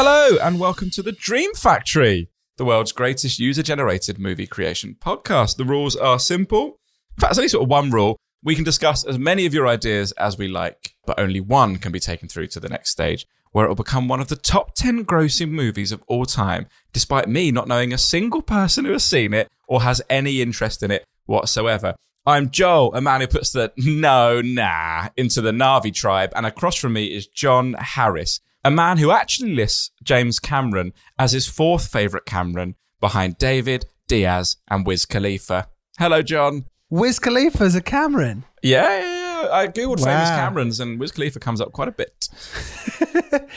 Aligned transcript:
Hello, 0.00 0.38
and 0.40 0.60
welcome 0.60 0.90
to 0.90 1.02
the 1.02 1.10
Dream 1.10 1.52
Factory, 1.54 2.30
the 2.56 2.64
world's 2.64 2.92
greatest 2.92 3.40
user 3.40 3.64
generated 3.64 4.16
movie 4.16 4.46
creation 4.46 4.96
podcast. 5.00 5.56
The 5.56 5.64
rules 5.64 5.96
are 5.96 6.20
simple. 6.20 6.78
In 7.16 7.20
fact, 7.20 7.30
there's 7.30 7.38
only 7.38 7.48
sort 7.48 7.64
of 7.64 7.68
one 7.68 7.90
rule. 7.90 8.16
We 8.44 8.54
can 8.54 8.62
discuss 8.62 9.02
as 9.02 9.18
many 9.18 9.44
of 9.44 9.52
your 9.52 9.66
ideas 9.66 10.12
as 10.12 10.38
we 10.38 10.46
like, 10.46 10.94
but 11.04 11.18
only 11.18 11.40
one 11.40 11.78
can 11.78 11.90
be 11.90 11.98
taken 11.98 12.28
through 12.28 12.46
to 12.46 12.60
the 12.60 12.68
next 12.68 12.90
stage, 12.90 13.26
where 13.50 13.64
it 13.64 13.68
will 13.68 13.74
become 13.74 14.06
one 14.06 14.20
of 14.20 14.28
the 14.28 14.36
top 14.36 14.76
10 14.76 15.04
grossing 15.04 15.50
movies 15.50 15.90
of 15.90 16.04
all 16.06 16.26
time, 16.26 16.68
despite 16.92 17.28
me 17.28 17.50
not 17.50 17.66
knowing 17.66 17.92
a 17.92 17.98
single 17.98 18.40
person 18.40 18.84
who 18.84 18.92
has 18.92 19.02
seen 19.02 19.34
it 19.34 19.48
or 19.66 19.82
has 19.82 20.00
any 20.08 20.40
interest 20.40 20.84
in 20.84 20.92
it 20.92 21.02
whatsoever. 21.26 21.96
I'm 22.24 22.50
Joel, 22.50 22.94
a 22.94 23.00
man 23.00 23.20
who 23.20 23.26
puts 23.26 23.50
the 23.50 23.72
no, 23.76 24.40
nah 24.42 25.08
into 25.16 25.40
the 25.40 25.50
Na'vi 25.50 25.92
tribe, 25.92 26.32
and 26.36 26.46
across 26.46 26.76
from 26.76 26.92
me 26.92 27.06
is 27.06 27.26
John 27.26 27.72
Harris, 27.72 28.38
a 28.64 28.70
man 28.70 28.98
who 28.98 29.10
actually 29.10 29.54
lists 29.54 29.90
James 30.02 30.38
Cameron 30.38 30.92
as 31.18 31.32
his 31.32 31.46
fourth 31.46 31.88
favourite 31.88 32.26
Cameron 32.26 32.74
behind 33.00 33.38
David, 33.38 33.86
Diaz, 34.08 34.56
and 34.68 34.86
Wiz 34.86 35.06
Khalifa. 35.06 35.68
Hello, 35.98 36.22
John. 36.22 36.66
Wiz 36.90 37.18
Khalifa's 37.18 37.74
a 37.74 37.80
Cameron. 37.82 38.44
Yeah, 38.62 38.88
yeah, 39.00 39.42
yeah. 39.42 39.48
I 39.52 39.66
googled 39.68 40.02
famous 40.02 40.30
Camerons, 40.30 40.80
and 40.80 40.98
Wiz 40.98 41.12
Khalifa 41.12 41.38
comes 41.38 41.60
up 41.60 41.72
quite 41.72 41.88
a 41.88 41.92
bit. 41.92 42.28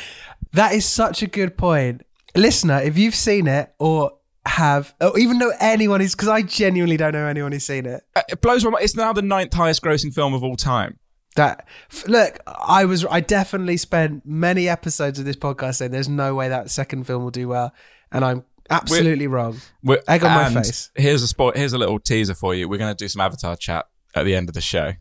That 0.53 0.73
is 0.73 0.85
such 0.85 1.22
a 1.23 1.28
good 1.28 1.57
point. 1.57 2.01
Listener, 2.35 2.81
if 2.81 2.97
you've 2.97 3.16
seen 3.16 3.47
it 3.47 3.73
or 3.79 4.11
have, 4.45 4.94
or 5.00 5.17
even 5.17 5.38
know 5.38 5.53
anyone 5.61 6.01
who's, 6.01 6.13
because 6.13 6.28
I 6.28 6.41
genuinely 6.41 6.97
don't 6.97 7.13
know 7.13 7.25
anyone 7.25 7.53
who's 7.53 7.63
seen 7.66 7.85
it. 7.85 8.03
Uh, 8.16 8.22
It 8.29 8.41
blows 8.41 8.63
my 8.66 8.72
mind. 8.72 8.84
It's 8.84 8.95
now 8.95 9.13
the 9.13 9.22
ninth 9.22 9.53
highest 9.53 9.81
grossing 9.81 10.13
film 10.13 10.34
of 10.34 10.44
all 10.44 10.57
time. 10.57 11.00
That 11.37 11.65
look, 12.07 12.39
I 12.45 12.83
was, 12.85 13.05
I 13.05 13.21
definitely 13.21 13.77
spent 13.77 14.25
many 14.25 14.67
episodes 14.67 15.17
of 15.17 15.23
this 15.25 15.37
podcast 15.37 15.75
saying 15.75 15.91
there's 15.91 16.09
no 16.09 16.35
way 16.35 16.49
that 16.49 16.69
second 16.69 17.05
film 17.05 17.23
will 17.23 17.31
do 17.31 17.47
well, 17.47 17.73
and 18.11 18.25
I'm 18.25 18.43
absolutely 18.69 19.27
wrong. 19.27 19.57
We're- 19.83 20.01
Egg 20.07 20.23
on 20.25 20.31
my 20.53 20.61
face. 20.61 20.91
Here's 20.95 21.23
a 21.23 21.27
sport. 21.27 21.55
Here's 21.55 21.73
a 21.73 21.77
little 21.77 21.99
teaser 21.99 22.35
for 22.35 22.53
you. 22.53 22.67
We're 22.67 22.79
going 22.79 22.93
to 22.93 23.01
do 23.03 23.07
some 23.07 23.21
Avatar 23.21 23.55
chat 23.55 23.85
at 24.13 24.23
the 24.25 24.35
end 24.35 24.49
of 24.49 24.55
the 24.55 24.61
show. 24.61 24.93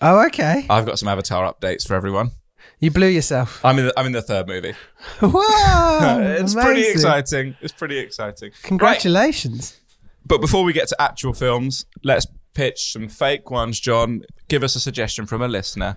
Oh, 0.00 0.24
okay. 0.26 0.66
I've 0.70 0.86
got 0.86 0.98
some 0.98 1.08
Avatar 1.08 1.52
updates 1.52 1.86
for 1.86 1.94
everyone. 1.94 2.30
You 2.78 2.90
blew 2.90 3.08
yourself. 3.08 3.64
I'm 3.64 3.78
in 3.78 3.86
the, 3.86 3.98
I'm 3.98 4.06
in 4.06 4.12
the 4.12 4.22
third 4.22 4.46
movie. 4.48 4.74
Whoa! 5.20 6.20
it's 6.40 6.54
pretty 6.54 6.88
exciting. 6.88 7.56
It's 7.60 7.72
pretty 7.72 7.98
exciting. 7.98 8.50
Right, 8.50 8.62
Congratulations. 8.62 9.80
but 10.26 10.40
before 10.40 10.64
we 10.64 10.72
get 10.72 10.88
to 10.88 11.00
actual 11.00 11.32
films, 11.32 11.86
let's 12.04 12.26
pitch 12.54 12.92
some 12.92 13.08
fake 13.08 13.50
ones. 13.50 13.80
John, 13.80 14.22
give 14.48 14.62
us 14.62 14.74
a 14.76 14.80
suggestion 14.80 15.26
from 15.26 15.42
a 15.42 15.48
listener. 15.48 15.96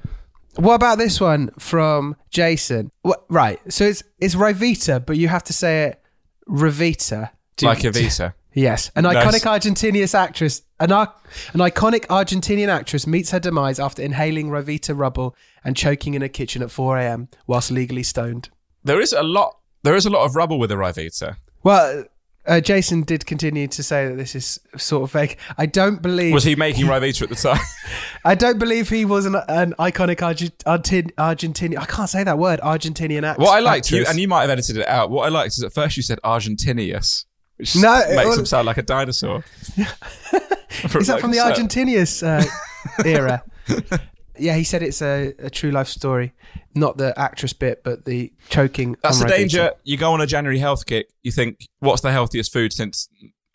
What 0.55 0.75
about 0.75 0.97
this 0.97 1.19
one 1.19 1.49
from 1.59 2.15
Jason? 2.29 2.89
What, 3.01 3.25
right. 3.29 3.59
So 3.71 3.83
it's 3.85 4.03
it's 4.19 4.35
Ryvita, 4.35 5.05
but 5.05 5.17
you 5.17 5.27
have 5.27 5.43
to 5.45 5.53
say 5.53 5.85
it 5.85 6.01
Rivita. 6.49 7.31
Do- 7.57 7.65
like 7.67 7.79
Evita. 7.79 8.33
Yes, 8.53 8.89
an 8.95 9.03
Nice. 9.03 9.17
iconic 9.17 9.41
Argentinian 9.43 10.13
actress, 10.15 10.61
an, 10.79 10.89
an 10.93 11.07
iconic 11.55 12.05
Argentinian 12.07 12.69
actress 12.69 13.05
meets 13.05 13.31
her 13.31 13.39
demise 13.39 13.79
after 13.81 14.01
inhaling 14.01 14.47
Ryvita 14.49 14.97
rubble 14.97 15.35
and 15.65 15.75
choking 15.75 16.13
in 16.13 16.21
a 16.21 16.29
kitchen 16.29 16.61
at 16.63 16.71
4 16.71 16.97
a.m. 16.99 17.27
whilst 17.47 17.69
legally 17.69 18.03
stoned. 18.03 18.47
There 18.81 19.01
is 19.01 19.11
a 19.11 19.23
lot. 19.23 19.57
There 19.83 19.93
is 19.95 20.05
a 20.05 20.09
lot 20.09 20.23
of 20.23 20.37
rubble 20.37 20.57
with 20.57 20.71
a 20.71 20.75
Ryvita. 20.75 21.35
Well, 21.63 22.05
uh, 22.47 22.59
Jason 22.61 23.01
did 23.03 23.25
continue 23.25 23.67
to 23.67 23.83
say 23.83 24.07
that 24.07 24.15
this 24.17 24.35
is 24.35 24.59
sort 24.77 25.03
of 25.03 25.11
fake. 25.11 25.37
I 25.57 25.65
don't 25.65 26.01
believe 26.01 26.33
Was 26.33 26.43
he 26.43 26.55
making 26.55 26.85
Ryvita 26.85 27.23
at 27.23 27.29
the 27.29 27.35
time? 27.35 27.59
I 28.25 28.35
don't 28.35 28.59
believe 28.59 28.89
he 28.89 29.05
was 29.05 29.25
an, 29.25 29.35
an 29.47 29.73
iconic 29.79 30.21
Argent- 30.21 30.63
Argent- 30.65 31.15
Argentinian. 31.15 31.77
I 31.79 31.85
can't 31.85 32.09
say 32.09 32.23
that 32.23 32.37
word. 32.37 32.59
Argentinian 32.61 33.23
actor. 33.23 33.41
what 33.41 33.51
I 33.55 33.59
liked, 33.59 33.91
you, 33.91 34.05
and 34.07 34.19
you 34.19 34.27
might 34.27 34.41
have 34.41 34.49
edited 34.49 34.77
it 34.77 34.87
out. 34.87 35.09
What 35.09 35.25
I 35.25 35.29
liked 35.29 35.57
is 35.57 35.63
at 35.63 35.73
first 35.73 35.97
you 35.97 36.03
said 36.03 36.19
Argentinius, 36.23 37.25
which 37.57 37.75
No, 37.75 37.97
it 37.99 38.15
makes 38.15 38.27
was- 38.29 38.39
him 38.39 38.45
sound 38.45 38.65
like 38.65 38.77
a 38.77 38.83
dinosaur. 38.83 39.43
Is 40.83 41.07
that 41.07 41.21
from 41.21 41.31
the 41.31 41.37
Like, 41.37 41.55
Argentinius 41.55 42.21
uh, 42.21 42.43
era? 43.05 43.41
Yeah, 44.37 44.55
he 44.55 44.63
said 44.63 44.83
it's 44.83 45.01
a, 45.01 45.33
a 45.39 45.49
true 45.49 45.71
life 45.71 45.87
story, 45.87 46.33
not 46.73 46.97
the 46.97 47.17
actress 47.19 47.53
bit, 47.53 47.83
but 47.83 48.05
the 48.05 48.33
choking. 48.49 48.95
That's 49.01 49.19
the 49.19 49.27
danger. 49.27 49.71
You 49.83 49.97
go 49.97 50.11
on 50.13 50.21
a 50.21 50.27
January 50.27 50.59
health 50.59 50.85
kick. 50.85 51.07
You 51.23 51.31
think, 51.31 51.65
what's 51.79 52.01
the 52.01 52.11
healthiest 52.11 52.51
food 52.53 52.73
since 52.73 53.07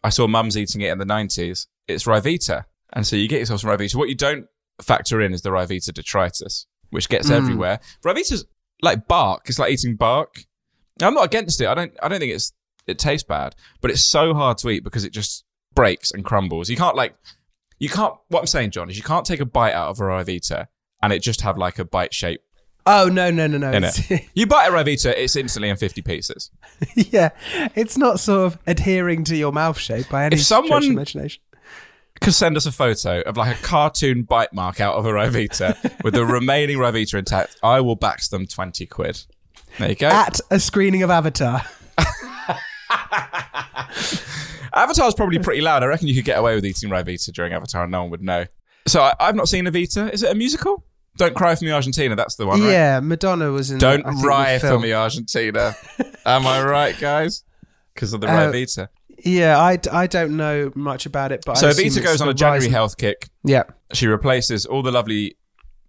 I 0.04 0.08
saw 0.10 0.26
mums 0.26 0.56
eating 0.56 0.80
it 0.80 0.90
in 0.90 0.98
the 0.98 1.04
90s? 1.04 1.66
It's 1.88 2.04
Ryvita. 2.04 2.64
And 2.92 3.06
so 3.06 3.16
you 3.16 3.28
get 3.28 3.40
yourself 3.40 3.60
some 3.60 3.70
Ryvita. 3.70 3.94
What 3.96 4.08
you 4.08 4.14
don't 4.14 4.46
factor 4.82 5.20
in 5.20 5.32
is 5.32 5.42
the 5.42 5.50
Ryvita 5.50 5.92
detritus, 5.92 6.66
which 6.90 7.08
gets 7.08 7.28
Mm. 7.28 7.36
everywhere. 7.36 7.80
Ryvita's 8.04 8.46
like 8.82 9.06
bark. 9.06 9.42
It's 9.48 9.58
like 9.58 9.72
eating 9.72 9.96
bark. 9.96 10.44
I'm 11.02 11.14
not 11.14 11.24
against 11.26 11.60
it. 11.60 11.66
I 11.68 11.74
don't, 11.74 11.92
I 12.02 12.08
don't 12.08 12.18
think 12.20 12.32
it's, 12.32 12.52
it 12.86 12.98
tastes 12.98 13.26
bad, 13.26 13.54
but 13.80 13.90
it's 13.90 14.02
so 14.02 14.34
hard 14.34 14.58
to 14.58 14.70
eat 14.70 14.82
because 14.84 15.04
it 15.04 15.12
just 15.12 15.44
breaks 15.74 16.10
and 16.10 16.24
crumbles. 16.24 16.68
You 16.68 16.76
can't 16.76 16.96
like, 16.96 17.14
you 17.80 17.88
can't, 17.88 18.14
what 18.28 18.40
I'm 18.40 18.46
saying, 18.46 18.70
John, 18.70 18.88
is 18.88 18.96
you 18.96 19.02
can't 19.02 19.26
take 19.26 19.40
a 19.40 19.44
bite 19.46 19.72
out 19.72 19.88
of 19.88 19.98
a 19.98 20.04
Ryvita 20.04 20.68
and 21.02 21.12
it 21.12 21.20
just 21.22 21.40
have 21.40 21.58
like 21.58 21.78
a 21.80 21.84
bite 21.84 22.14
shape 22.14 22.42
Oh 22.86 23.08
no 23.12 23.30
no 23.30 23.46
no 23.46 23.58
no! 23.58 23.70
in 23.72 23.84
it. 23.84 24.26
You 24.34 24.46
bite 24.46 24.68
a 24.68 24.70
Ryvita, 24.72 25.12
it's 25.14 25.36
instantly 25.36 25.68
in 25.68 25.76
50 25.76 26.00
pieces. 26.00 26.50
yeah, 26.94 27.28
it's 27.74 27.98
not 27.98 28.20
sort 28.20 28.46
of 28.46 28.58
adhering 28.66 29.24
to 29.24 29.36
your 29.36 29.52
mouth 29.52 29.78
shape 29.78 30.08
by 30.08 30.24
any 30.24 30.36
If 30.36 30.42
stretch 30.44 30.60
of 30.62 30.66
someone- 30.68 30.84
imagination. 30.84 31.42
could 32.22 32.32
send 32.34 32.56
us 32.56 32.64
a 32.66 32.72
photo 32.72 33.20
of 33.22 33.36
like 33.36 33.58
a 33.58 33.62
cartoon 33.62 34.22
bite 34.22 34.52
mark 34.54 34.80
out 34.80 34.94
of 34.94 35.04
a 35.06 35.10
Ryvita 35.10 36.02
with 36.04 36.14
the 36.14 36.24
remaining 36.24 36.78
Ryvita 36.78 37.18
intact, 37.18 37.56
I 37.62 37.80
will 37.82 37.96
bax 37.96 38.28
them 38.28 38.46
20 38.46 38.86
quid. 38.86 39.22
There 39.78 39.90
you 39.90 39.94
go. 39.94 40.08
At 40.08 40.40
a 40.50 40.58
screening 40.58 41.02
of 41.02 41.10
Avatar. 41.10 41.62
Avatar's 44.74 45.14
probably 45.14 45.38
pretty 45.38 45.60
loud. 45.60 45.82
I 45.82 45.86
reckon 45.86 46.08
you 46.08 46.14
could 46.14 46.24
get 46.24 46.38
away 46.38 46.54
with 46.54 46.64
eating 46.64 46.90
Ryvita 46.90 47.32
during 47.32 47.52
Avatar 47.52 47.82
and 47.84 47.92
no 47.92 48.02
one 48.02 48.10
would 48.10 48.22
know. 48.22 48.46
So 48.86 49.02
I, 49.02 49.14
I've 49.18 49.34
not 49.34 49.48
seen 49.48 49.64
Evita. 49.66 50.12
Is 50.12 50.22
it 50.22 50.30
a 50.30 50.34
musical? 50.34 50.84
Don't 51.16 51.34
Cry 51.34 51.54
for 51.54 51.64
Me 51.64 51.72
Argentina. 51.72 52.14
That's 52.16 52.36
the 52.36 52.46
one, 52.46 52.60
right? 52.62 52.70
Yeah, 52.70 53.00
Madonna 53.00 53.50
was 53.50 53.70
in. 53.70 53.78
Don't 53.78 54.06
I 54.06 54.12
cry 54.22 54.58
for 54.58 54.78
me 54.78 54.92
Argentina. 54.92 55.76
Am 56.24 56.46
I 56.46 56.62
right, 56.62 56.98
guys? 56.98 57.42
Because 57.94 58.12
of 58.12 58.20
the 58.20 58.28
Uh, 58.28 58.50
Ryvita. 58.52 58.88
Yeah, 59.22 59.58
I 59.60 60.06
don't 60.06 60.36
know 60.36 60.70
much 60.74 61.04
about 61.04 61.30
it, 61.32 61.42
but 61.44 61.58
So 61.58 61.68
I 61.68 61.72
Evita 61.72 62.02
goes 62.02 62.22
on 62.22 62.28
a 62.28 62.34
January 62.34 62.60
rising- 62.60 62.72
health 62.72 62.96
kick. 62.96 63.28
Yeah, 63.44 63.64
She 63.92 64.06
replaces 64.06 64.64
all 64.64 64.82
the 64.82 64.92
lovely 64.92 65.36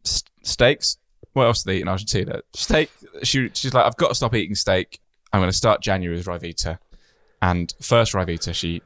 s- 0.06 0.24
steaks. 0.44 0.98
What 1.34 1.46
else 1.46 1.64
do 1.64 1.72
they 1.72 1.78
eat 1.78 1.84
in 1.84 1.88
Argentina? 1.88 2.42
Steak. 2.54 2.92
She, 3.24 3.50
she's 3.54 3.74
like, 3.74 3.86
I've 3.86 3.96
got 3.96 4.10
to 4.10 4.16
stop 4.16 4.36
eating 4.36 4.56
steak. 4.56 5.00
I'm 5.32 5.40
going 5.40 5.50
to 5.52 5.56
start 5.56 5.82
January 5.82 6.18
with 6.18 6.26
Ryvita. 6.26 6.78
And 7.42 7.74
first 7.82 8.14
Ryvita, 8.14 8.54
she 8.54 8.82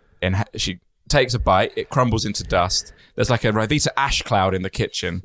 she 0.56 0.80
takes 1.10 1.34
a 1.34 1.40
bite. 1.40 1.74
It 1.76 1.90
crumbles 1.90 2.26
into 2.26 2.44
dust. 2.44 2.94
There's 3.16 3.30
like 3.30 3.44
a 3.44 3.52
Ryvita 3.52 3.88
ash 3.98 4.22
cloud 4.22 4.54
in 4.56 4.62
the 4.62 4.70
kitchen, 4.70 5.24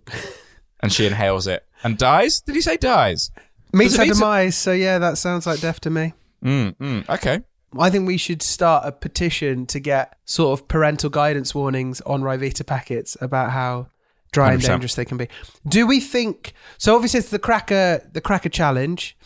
and 0.81 0.93
she 0.93 1.07
inhales 1.07 1.47
it 1.47 1.65
and 1.83 1.97
dies. 1.97 2.41
Did 2.41 2.55
he 2.55 2.61
say 2.61 2.77
dies? 2.77 3.31
Meets 3.73 3.93
Does 3.93 3.97
her 3.99 4.03
it 4.05 4.07
meet- 4.09 4.15
demise. 4.15 4.57
So 4.57 4.73
yeah, 4.73 4.99
that 4.99 5.17
sounds 5.19 5.47
like 5.47 5.61
death 5.61 5.81
to 5.83 5.91
me. 5.91 6.13
Mm, 6.45 6.77
mm, 6.77 7.09
okay. 7.09 7.41
I 7.79 7.89
think 7.89 8.07
we 8.09 8.17
should 8.17 8.43
start 8.43 8.85
a 8.85 8.91
petition 8.91 9.65
to 9.67 9.79
get 9.79 10.19
sort 10.25 10.59
of 10.59 10.67
parental 10.67 11.09
guidance 11.09 11.55
warnings 11.55 12.01
on 12.01 12.23
Ryvita 12.23 12.67
packets 12.67 13.17
about 13.21 13.53
how 13.53 13.87
dry 14.33 14.55
and 14.55 14.61
100%. 14.63 14.67
dangerous 14.67 14.95
they 14.97 15.05
can 15.05 15.17
be. 15.19 15.29
Do 15.69 15.87
we 15.87 16.01
think 16.01 16.53
so? 16.79 16.97
Obviously, 16.97 17.19
it's 17.21 17.31
the 17.31 17.39
cracker, 17.39 18.03
the 18.13 18.21
cracker 18.21 18.49
challenge, 18.49 19.17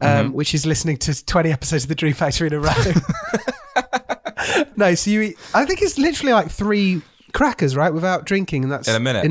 um, 0.00 0.26
Mm-hmm. 0.26 0.32
which 0.34 0.54
is 0.54 0.66
listening 0.66 0.96
to 0.98 1.24
twenty 1.26 1.52
episodes 1.52 1.84
of 1.84 1.88
the 1.88 1.94
Dream 1.94 2.14
Factory 2.14 2.48
in 2.48 2.54
a 2.54 2.60
row. 2.60 2.72
no, 4.76 4.94
so 4.94 5.10
you, 5.10 5.20
eat, 5.22 5.36
I 5.54 5.64
think 5.64 5.82
it's 5.82 5.98
literally 5.98 6.32
like 6.32 6.50
three 6.50 7.02
crackers, 7.32 7.76
right, 7.76 7.92
without 7.92 8.24
drinking, 8.26 8.64
and 8.64 8.72
that's 8.72 8.88
In 8.88 8.94
a 8.94 9.00
minute. 9.00 9.24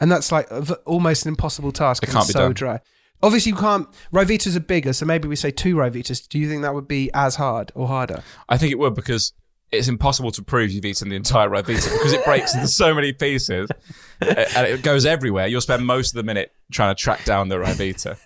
and 0.00 0.10
that's 0.12 0.32
like 0.32 0.48
almost 0.86 1.26
an 1.26 1.30
impossible 1.30 1.72
task. 1.72 2.02
It 2.02 2.06
can't 2.10 2.18
it's 2.24 2.28
be 2.28 2.32
so 2.32 2.40
done. 2.46 2.52
dry. 2.54 2.80
Obviously, 3.22 3.50
you 3.52 3.56
can't. 3.56 3.86
Ryvitas 4.12 4.56
are 4.56 4.60
bigger, 4.60 4.92
so 4.92 5.06
maybe 5.06 5.28
we 5.28 5.36
say 5.36 5.50
two 5.50 5.76
Ryvitas. 5.76 6.28
Do 6.28 6.38
you 6.38 6.48
think 6.48 6.62
that 6.62 6.74
would 6.74 6.88
be 6.88 7.10
as 7.14 7.36
hard 7.36 7.70
or 7.74 7.86
harder? 7.86 8.22
I 8.48 8.58
think 8.58 8.72
it 8.72 8.78
would 8.78 8.94
because 8.94 9.32
it's 9.70 9.88
impossible 9.88 10.30
to 10.32 10.42
prove 10.42 10.70
you've 10.70 10.84
eaten 10.84 11.08
the 11.08 11.16
entire 11.16 11.48
Ryvita 11.48 11.90
because 11.92 12.12
it 12.12 12.24
breaks 12.24 12.54
into 12.54 12.68
so 12.68 12.94
many 12.94 13.12
pieces 13.12 13.70
and 14.20 14.66
it 14.66 14.82
goes 14.82 15.06
everywhere. 15.06 15.46
You'll 15.46 15.60
spend 15.62 15.86
most 15.86 16.10
of 16.10 16.16
the 16.16 16.24
minute 16.24 16.52
trying 16.70 16.94
to 16.94 17.00
track 17.00 17.24
down 17.24 17.48
the 17.48 17.56
Ryvita. 17.56 18.18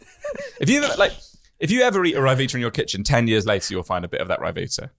If 0.60 0.68
you 0.70 0.80
like, 0.98 1.12
if 1.58 1.70
you 1.70 1.82
ever 1.82 2.04
eat 2.04 2.16
a 2.16 2.20
Ryvita 2.20 2.54
in 2.54 2.60
your 2.60 2.70
kitchen, 2.70 3.02
ten 3.02 3.28
years 3.28 3.46
later 3.46 3.74
you'll 3.74 3.82
find 3.82 4.04
a 4.04 4.08
bit 4.08 4.20
of 4.20 4.28
that 4.28 4.40
Ryvita, 4.40 4.90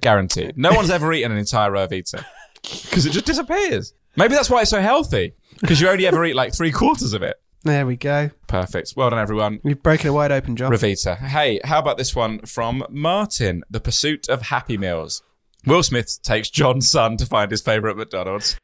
guaranteed. 0.00 0.56
No 0.56 0.72
one's 0.72 0.90
ever 0.90 1.12
eaten 1.12 1.32
an 1.32 1.38
entire 1.38 1.70
Ryvita 1.70 2.24
because 2.62 3.06
it 3.06 3.10
just 3.10 3.26
disappears. 3.26 3.94
Maybe 4.16 4.34
that's 4.34 4.48
why 4.48 4.62
it's 4.62 4.70
so 4.70 4.80
healthy 4.80 5.34
because 5.60 5.80
you 5.80 5.88
only 5.88 6.06
ever 6.06 6.24
eat 6.24 6.34
like 6.34 6.54
three 6.54 6.72
quarters 6.72 7.12
of 7.12 7.22
it. 7.22 7.36
There 7.64 7.84
we 7.84 7.96
go. 7.96 8.30
Perfect. 8.46 8.94
Well 8.96 9.10
done, 9.10 9.18
everyone. 9.18 9.60
You've 9.64 9.82
broken 9.82 10.08
a 10.08 10.12
wide 10.12 10.30
open, 10.30 10.54
John. 10.54 10.70
Ravita. 10.70 11.18
Hey, 11.18 11.60
how 11.64 11.80
about 11.80 11.98
this 11.98 12.14
one 12.14 12.38
from 12.40 12.84
Martin? 12.88 13.64
The 13.68 13.80
Pursuit 13.80 14.28
of 14.28 14.42
Happy 14.42 14.78
Meals. 14.78 15.22
Will 15.66 15.82
Smith 15.82 16.20
takes 16.22 16.48
John's 16.48 16.88
son 16.88 17.16
to 17.16 17.26
find 17.26 17.50
his 17.50 17.60
favourite 17.60 17.96
McDonald's. 17.96 18.56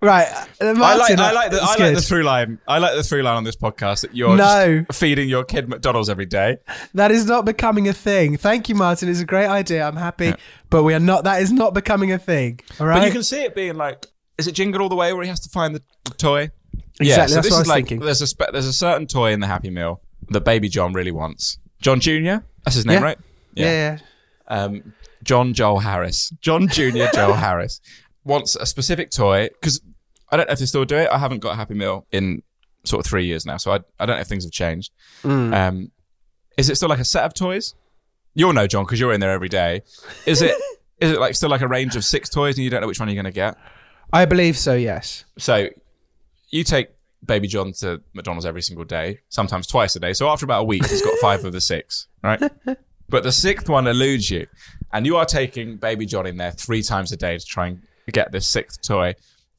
Right, 0.00 0.26
uh, 0.60 0.74
Martin, 0.74 0.80
I 0.80 0.94
like, 0.94 1.18
I 1.18 1.32
like 1.32 1.50
the, 1.50 1.58
I 1.62 1.76
like 1.76 1.94
the 1.96 2.00
through 2.02 2.22
line. 2.22 2.58
I 2.68 2.78
like 2.78 2.94
the 2.94 3.02
through 3.02 3.22
line 3.22 3.36
on 3.36 3.44
this 3.44 3.56
podcast 3.56 4.02
that 4.02 4.14
you're 4.14 4.36
No. 4.36 4.84
feeding 4.92 5.28
your 5.28 5.44
kid 5.44 5.68
McDonald's 5.68 6.08
every 6.08 6.26
day. 6.26 6.58
That 6.94 7.10
is 7.10 7.26
not 7.26 7.44
becoming 7.44 7.88
a 7.88 7.92
thing. 7.92 8.36
Thank 8.36 8.68
you, 8.68 8.74
Martin. 8.74 9.08
It's 9.08 9.20
a 9.20 9.24
great 9.24 9.46
idea. 9.48 9.86
I'm 9.86 9.96
happy, 9.96 10.34
but 10.70 10.82
we 10.84 10.94
are 10.94 11.00
not. 11.00 11.24
That 11.24 11.42
is 11.42 11.52
not 11.52 11.74
becoming 11.74 12.12
a 12.12 12.18
thing. 12.18 12.60
All 12.80 12.86
right. 12.86 13.00
But 13.00 13.06
you 13.06 13.12
can 13.12 13.22
see 13.22 13.42
it 13.42 13.54
being 13.54 13.74
like, 13.76 14.06
is 14.38 14.46
it 14.46 14.52
Jingle 14.52 14.82
All 14.82 14.88
the 14.88 14.94
Way 14.96 15.12
where 15.12 15.22
he 15.24 15.28
has 15.28 15.40
to 15.40 15.48
find 15.50 15.74
the 15.74 15.82
toy? 16.16 16.50
Exactly, 17.00 17.06
Yeah, 17.08 17.26
so 17.26 17.34
that's 17.34 17.46
this 17.46 17.50
what 17.50 17.56
I 17.56 17.56
is 17.56 17.58
was 17.60 17.68
like 17.68 17.76
thinking. 17.88 18.00
there's 18.06 18.22
a 18.22 18.26
spe- 18.26 18.52
there's 18.52 18.66
a 18.66 18.72
certain 18.72 19.06
toy 19.06 19.32
in 19.32 19.40
the 19.40 19.46
Happy 19.46 19.70
Meal 19.70 20.00
that 20.30 20.40
Baby 20.42 20.68
John 20.68 20.92
really 20.92 21.12
wants. 21.12 21.58
John 21.80 22.00
Junior, 22.00 22.44
that's 22.64 22.74
his 22.76 22.86
name, 22.86 22.98
Yeah. 23.00 23.04
right? 23.04 23.18
yeah, 23.54 23.66
yeah. 23.66 23.98
um, 24.64 24.92
John 25.24 25.54
Joel 25.54 25.78
Harris, 25.80 26.30
John 26.40 26.68
Junior 26.68 27.08
Joel 27.14 27.34
Harris 27.34 27.80
wants 28.28 28.54
a 28.54 28.66
specific 28.66 29.10
toy 29.10 29.48
because 29.48 29.80
I 30.30 30.36
don't 30.36 30.46
know 30.46 30.52
if 30.52 30.58
they 30.58 30.66
still 30.66 30.84
do 30.84 30.96
it. 30.96 31.08
I 31.10 31.18
haven't 31.18 31.40
got 31.40 31.52
a 31.52 31.56
Happy 31.56 31.74
Meal 31.74 32.06
in 32.12 32.42
sort 32.84 33.04
of 33.04 33.10
three 33.10 33.26
years 33.26 33.44
now, 33.46 33.56
so 33.56 33.72
I, 33.72 33.80
I 33.98 34.06
don't 34.06 34.16
know 34.16 34.20
if 34.20 34.28
things 34.28 34.44
have 34.44 34.52
changed. 34.52 34.92
Mm. 35.22 35.54
Um, 35.54 35.90
is 36.56 36.68
it 36.68 36.76
still 36.76 36.88
like 36.88 37.00
a 37.00 37.04
set 37.04 37.24
of 37.24 37.34
toys? 37.34 37.74
You'll 38.34 38.52
know, 38.52 38.66
John, 38.66 38.84
because 38.84 39.00
you're 39.00 39.12
in 39.12 39.20
there 39.20 39.32
every 39.32 39.48
day. 39.48 39.82
Is 40.26 40.42
it 40.42 40.54
is 41.00 41.12
it 41.12 41.18
like 41.18 41.34
still 41.34 41.48
like 41.48 41.62
a 41.62 41.68
range 41.68 41.96
of 41.96 42.04
six 42.04 42.28
toys 42.28 42.56
and 42.56 42.64
you 42.64 42.70
don't 42.70 42.82
know 42.82 42.86
which 42.86 43.00
one 43.00 43.08
you're 43.08 43.20
going 43.20 43.24
to 43.24 43.30
get? 43.30 43.56
I 44.12 44.26
believe 44.26 44.56
so. 44.56 44.74
Yes. 44.74 45.24
So 45.38 45.68
you 46.50 46.64
take 46.64 46.88
Baby 47.24 47.48
John 47.48 47.72
to 47.80 48.00
McDonald's 48.14 48.46
every 48.46 48.62
single 48.62 48.84
day, 48.84 49.20
sometimes 49.28 49.66
twice 49.66 49.96
a 49.96 50.00
day. 50.00 50.12
So 50.12 50.28
after 50.28 50.44
about 50.44 50.62
a 50.62 50.64
week, 50.64 50.86
he's 50.86 51.02
got 51.02 51.18
five 51.20 51.44
of 51.44 51.52
the 51.52 51.60
six, 51.60 52.06
right? 52.22 52.42
But 53.08 53.22
the 53.22 53.32
sixth 53.32 53.68
one 53.68 53.86
eludes 53.86 54.30
you, 54.30 54.46
and 54.92 55.06
you 55.06 55.16
are 55.16 55.24
taking 55.24 55.76
Baby 55.76 56.06
John 56.06 56.26
in 56.26 56.36
there 56.36 56.52
three 56.52 56.82
times 56.82 57.12
a 57.12 57.16
day 57.16 57.38
to 57.38 57.44
try 57.44 57.68
and 57.68 57.82
get 58.12 58.32
this 58.32 58.48
sixth 58.48 58.82
toy. 58.86 59.14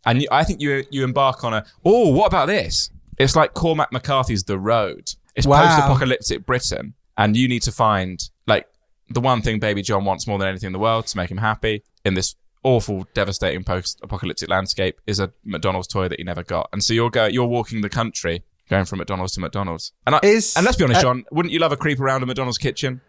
And 0.06 0.22
you, 0.22 0.28
I 0.32 0.44
think 0.44 0.62
you 0.62 0.84
you 0.92 1.04
embark 1.04 1.44
on 1.44 1.54
a 1.54 1.66
oh, 1.86 2.10
what 2.12 2.28
about 2.28 2.48
this? 2.48 2.90
It's 3.18 3.36
like 3.36 3.54
Cormac 3.54 3.92
McCarthy's 3.92 4.44
The 4.46 4.58
Road. 4.58 5.10
It's 5.36 5.46
Wow. 5.46 5.68
post-apocalyptic 5.68 6.46
Britain, 6.46 6.94
and 7.18 7.36
you 7.36 7.48
need 7.48 7.62
to 7.64 7.72
find 7.72 8.20
like 8.48 8.66
the 9.10 9.20
one 9.22 9.42
thing 9.42 9.60
Baby 9.60 9.82
John 9.82 10.06
wants 10.06 10.26
more 10.28 10.38
than 10.40 10.48
anything 10.48 10.68
in 10.68 10.74
the 10.74 10.80
world 10.80 11.08
to 11.08 11.18
make 11.18 11.30
him 11.32 11.38
happy 11.38 11.84
in 12.06 12.14
this 12.14 12.36
awful, 12.64 13.06
devastating 13.14 13.64
post-apocalyptic 13.64 14.50
landscape 14.50 15.00
is 15.08 15.20
a 15.20 15.32
McDonald's 15.46 15.88
toy 15.88 16.08
that 16.08 16.20
he 16.20 16.24
never 16.24 16.44
got. 16.44 16.70
And 16.74 16.84
so 16.84 16.94
you're 16.94 17.10
go 17.10 17.26
you're 17.26 17.48
walking 17.48 17.82
the 17.82 17.90
country 17.90 18.44
going 18.70 18.86
from 18.86 19.00
McDonald's 19.00 19.34
to 19.34 19.40
McDonald's. 19.42 19.92
And 20.06 20.16
I, 20.16 20.20
Is- 20.24 20.56
and 20.56 20.64
let's 20.66 20.78
be 20.78 20.84
honest, 20.84 21.00
uh, 21.00 21.04
John, 21.04 21.26
wouldn't 21.32 21.52
you 21.54 21.60
love 21.60 21.72
a 21.72 21.78
creep 21.78 22.00
around 22.00 22.22
a 22.24 22.26
McDonald's 22.26 22.58
kitchen 22.58 23.02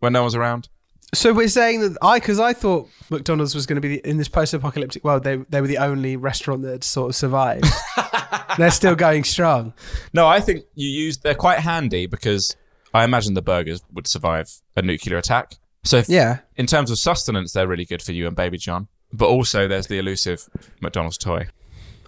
when 0.00 0.12
no 0.12 0.22
one's 0.22 0.34
around? 0.34 0.68
So 1.14 1.32
we're 1.32 1.48
saying 1.48 1.80
that 1.80 1.96
I, 2.02 2.18
because 2.18 2.38
I 2.38 2.52
thought 2.52 2.88
McDonald's 3.08 3.54
was 3.54 3.64
going 3.66 3.76
to 3.76 3.80
be 3.80 3.96
the, 3.96 4.08
in 4.08 4.18
this 4.18 4.28
post-apocalyptic 4.28 5.04
world. 5.04 5.24
They 5.24 5.36
they 5.48 5.60
were 5.60 5.66
the 5.66 5.78
only 5.78 6.16
restaurant 6.16 6.62
that 6.62 6.70
had 6.70 6.84
sort 6.84 7.10
of 7.10 7.16
survived. 7.16 7.64
They're 8.58 8.70
still 8.70 8.94
going 8.94 9.24
strong. 9.24 9.72
No, 10.12 10.26
I 10.26 10.40
think 10.40 10.64
you 10.74 10.88
use 10.88 11.18
they're 11.18 11.34
quite 11.34 11.60
handy 11.60 12.06
because 12.06 12.56
I 12.92 13.04
imagine 13.04 13.34
the 13.34 13.42
burgers 13.42 13.82
would 13.92 14.06
survive 14.06 14.50
a 14.76 14.82
nuclear 14.82 15.16
attack. 15.16 15.54
So 15.84 15.98
if, 15.98 16.08
Yeah. 16.08 16.40
in 16.56 16.66
terms 16.66 16.90
of 16.90 16.98
sustenance, 16.98 17.52
they're 17.52 17.68
really 17.68 17.84
good 17.84 18.02
for 18.02 18.12
you 18.12 18.26
and 18.26 18.34
Baby 18.34 18.58
John. 18.58 18.88
But 19.12 19.28
also, 19.28 19.68
there's 19.68 19.86
the 19.86 19.98
elusive 19.98 20.48
McDonald's 20.80 21.16
toy. 21.18 21.46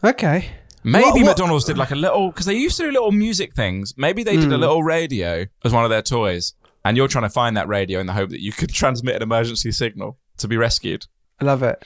Okay. 0.05 0.50
Maybe 0.82 1.05
What- 1.05 1.14
what- 1.14 1.25
McDonald's 1.26 1.64
did 1.64 1.79
like 1.79 1.91
a 1.91 1.97
little 1.97 2.31
because 2.31 2.47
they 2.47 2.55
used 2.55 2.76
to 2.79 2.85
do 2.85 2.91
little 2.91 3.12
music 3.12 3.55
things. 3.55 3.94
Maybe 3.97 4.23
they 4.23 4.37
did 4.37 4.50
a 4.52 4.56
hmm. 4.56 4.61
little 4.61 4.82
radio 4.82 5.47
as 5.64 5.73
one 5.73 5.85
of 5.85 5.91
their 5.91 6.02
toys, 6.02 6.55
and 6.84 6.96
you're 6.96 7.08
trying 7.08 7.24
to 7.24 7.30
find 7.30 7.56
that 7.56 7.68
radio 7.68 8.00
in 8.00 8.06
the 8.06 8.12
hope 8.14 8.30
that 8.30 8.40
you 8.42 8.52
could 8.52 8.70
transmit 8.74 9.16
an 9.16 9.22
emergency 9.22 9.72
signal 9.72 10.18
to 10.38 10.48
be 10.48 10.56
rescued. 10.56 11.06
I 11.40 11.44
love 11.44 11.62
it. 11.62 11.84